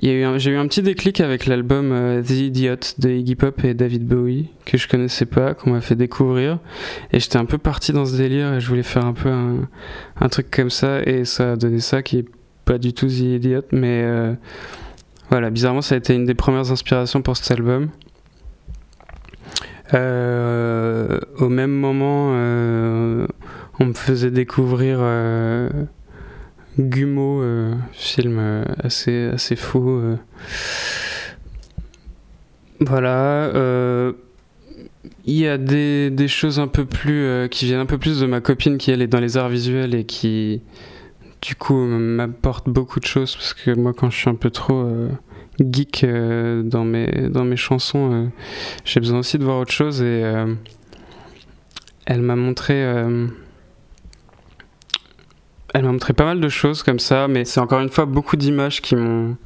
J'ai 0.00 0.20
eu 0.50 0.56
un 0.56 0.66
petit 0.68 0.82
déclic 0.82 1.20
avec 1.20 1.46
l'album 1.46 1.90
euh, 1.90 2.22
The 2.22 2.30
Idiot 2.30 2.76
de 2.98 3.10
Iggy 3.10 3.34
Pop 3.34 3.64
et 3.64 3.74
David 3.74 4.06
Bowie 4.06 4.48
que 4.64 4.78
je 4.78 4.86
connaissais 4.86 5.26
pas, 5.26 5.54
qu'on 5.54 5.70
m'a 5.70 5.80
fait 5.80 5.96
découvrir. 5.96 6.58
Et 7.12 7.20
j'étais 7.20 7.36
un 7.36 7.44
peu 7.44 7.58
parti 7.58 7.92
dans 7.92 8.06
ce 8.06 8.16
délire 8.16 8.54
et 8.54 8.60
je 8.60 8.68
voulais 8.68 8.84
faire 8.84 9.06
un 9.06 9.12
peu 9.12 9.28
un, 9.28 10.28
truc 10.28 10.50
comme 10.50 10.70
ça. 10.70 11.02
Et 11.02 11.24
ça 11.24 11.52
a 11.52 11.56
donné 11.56 11.80
ça 11.80 12.02
qui 12.02 12.18
est 12.18 12.26
pas 12.64 12.78
du 12.78 12.92
tout 12.92 13.06
The 13.06 13.20
Idiot 13.20 13.62
mais 13.72 14.04
voilà 15.30 15.48
bizarrement 15.48 15.80
ça 15.80 15.94
a 15.94 15.98
été 15.98 16.14
une 16.14 16.26
des 16.26 16.34
premières 16.34 16.70
inspirations 16.70 17.22
pour 17.22 17.34
cet 17.34 17.50
album 17.50 17.88
euh, 19.94 21.18
au 21.38 21.48
même 21.48 21.72
moment, 21.72 22.30
euh, 22.32 23.26
on 23.80 23.86
me 23.86 23.92
faisait 23.94 24.30
découvrir 24.30 24.98
euh, 25.00 25.68
Gumo, 26.78 27.42
film 27.92 28.64
assez, 28.82 29.30
assez 29.32 29.56
fou. 29.56 30.00
Voilà. 32.80 33.50
Il 35.24 35.34
y 35.34 35.46
a 35.46 35.58
des, 35.58 36.10
des, 36.10 36.28
choses 36.28 36.58
un 36.58 36.68
peu 36.68 36.84
plus 36.84 37.48
qui 37.50 37.66
viennent 37.66 37.80
un 37.80 37.86
peu 37.86 37.98
plus 37.98 38.20
de 38.20 38.26
ma 38.26 38.40
copine 38.40 38.78
qui 38.78 38.90
elle 38.90 39.02
est 39.02 39.06
dans 39.06 39.20
les 39.20 39.36
arts 39.36 39.48
visuels 39.48 39.94
et 39.94 40.04
qui 40.04 40.62
du 41.48 41.54
coup 41.54 41.74
m'apporte 41.74 42.68
beaucoup 42.68 43.00
de 43.00 43.06
choses 43.06 43.34
parce 43.34 43.54
que 43.54 43.70
moi 43.74 43.94
quand 43.94 44.10
je 44.10 44.16
suis 44.18 44.28
un 44.28 44.34
peu 44.34 44.50
trop 44.50 45.08
geek 45.60 46.04
euh, 46.04 46.62
dans, 46.62 46.84
mes, 46.84 47.06
dans 47.30 47.44
mes 47.44 47.56
chansons, 47.56 48.12
euh, 48.12 48.26
j'ai 48.84 49.00
besoin 49.00 49.20
aussi 49.20 49.38
de 49.38 49.44
voir 49.44 49.58
autre 49.58 49.72
chose 49.72 50.00
et 50.00 50.22
euh, 50.24 50.54
elle 52.06 52.22
m'a 52.22 52.36
montré 52.36 52.74
elle 55.74 55.82
m'a 55.84 55.92
montré 55.92 56.12
pas 56.14 56.24
mal 56.24 56.40
de 56.40 56.48
choses 56.48 56.82
comme 56.82 56.98
ça, 56.98 57.28
mais 57.28 57.44
c'est 57.44 57.60
encore 57.60 57.80
une 57.80 57.90
fois 57.90 58.06
beaucoup 58.06 58.36
d'images 58.36 58.80
qui 58.80 58.96
m'ont 58.96 59.36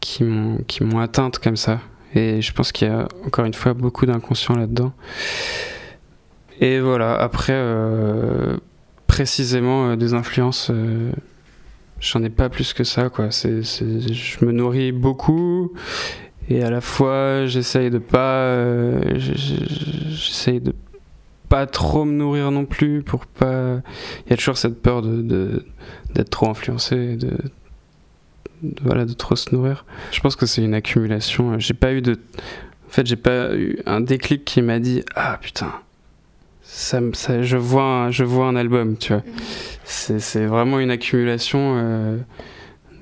qui 0.00 0.24
m'ont 0.24 0.58
qui 0.66 0.84
m'ont 0.84 1.00
atteinte 1.00 1.38
comme 1.38 1.56
ça. 1.56 1.80
Et 2.14 2.40
je 2.40 2.52
pense 2.52 2.72
qu'il 2.72 2.88
y 2.88 2.90
a 2.90 3.08
encore 3.24 3.44
une 3.44 3.54
fois 3.54 3.74
beaucoup 3.74 4.06
d'inconscient 4.06 4.56
là-dedans. 4.56 4.92
Et 6.60 6.80
voilà. 6.80 7.14
Après, 7.14 7.54
précisément 9.16 9.96
des 9.96 10.12
influences 10.12 10.70
j'en 12.00 12.22
ai 12.22 12.30
pas 12.30 12.48
plus 12.48 12.72
que 12.72 12.84
ça 12.84 13.08
quoi. 13.08 13.28
Je 13.30 14.44
me 14.44 14.52
nourris 14.52 14.92
beaucoup 14.92 15.72
et 16.48 16.62
à 16.62 16.70
la 16.70 16.80
fois 16.80 17.46
j'essaye 17.46 17.90
de 17.90 17.98
pas 17.98 18.34
euh, 18.36 19.00
j'essaye 19.16 20.60
de 20.60 20.74
pas 21.48 21.66
trop 21.66 22.04
me 22.04 22.12
nourrir 22.12 22.50
non 22.50 22.64
plus 22.64 23.02
pour 23.02 23.26
pas 23.26 23.80
il 24.26 24.30
y 24.30 24.32
a 24.32 24.36
toujours 24.36 24.58
cette 24.58 24.80
peur 24.82 25.02
de, 25.02 25.64
d'être 26.14 26.30
trop 26.30 26.48
influencé 26.48 27.16
de, 27.16 27.36
voilà 28.82 29.04
de 29.04 29.12
trop 29.12 29.36
se 29.36 29.54
nourrir. 29.54 29.84
Je 30.12 30.20
pense 30.20 30.36
que 30.36 30.46
c'est 30.46 30.62
une 30.62 30.74
accumulation. 30.74 31.58
J'ai 31.58 31.74
pas 31.74 31.92
eu 31.92 32.02
de 32.02 32.12
en 32.12 32.90
fait 32.90 33.06
j'ai 33.06 33.16
pas 33.16 33.54
eu 33.54 33.78
un 33.86 34.00
déclic 34.00 34.44
qui 34.44 34.62
m'a 34.62 34.78
dit 34.78 35.02
ah 35.14 35.38
putain 35.40 35.72
ça, 36.68 37.00
ça, 37.12 37.42
je, 37.42 37.56
vois 37.56 37.84
un, 37.84 38.10
je 38.10 38.24
vois 38.24 38.46
un 38.46 38.56
album, 38.56 38.96
tu 38.96 39.12
vois. 39.12 39.22
C'est 39.84 40.46
vraiment 40.46 40.80
une 40.80 40.90
accumulation 40.90 41.74
euh, 41.76 42.18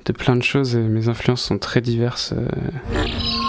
de 0.05 0.13
plein 0.13 0.35
de 0.35 0.43
choses 0.43 0.75
et 0.75 0.79
mes 0.79 1.09
influences 1.09 1.41
sont 1.41 1.57
très 1.57 1.81
diverses. 1.81 2.33
Euh. 2.33 3.44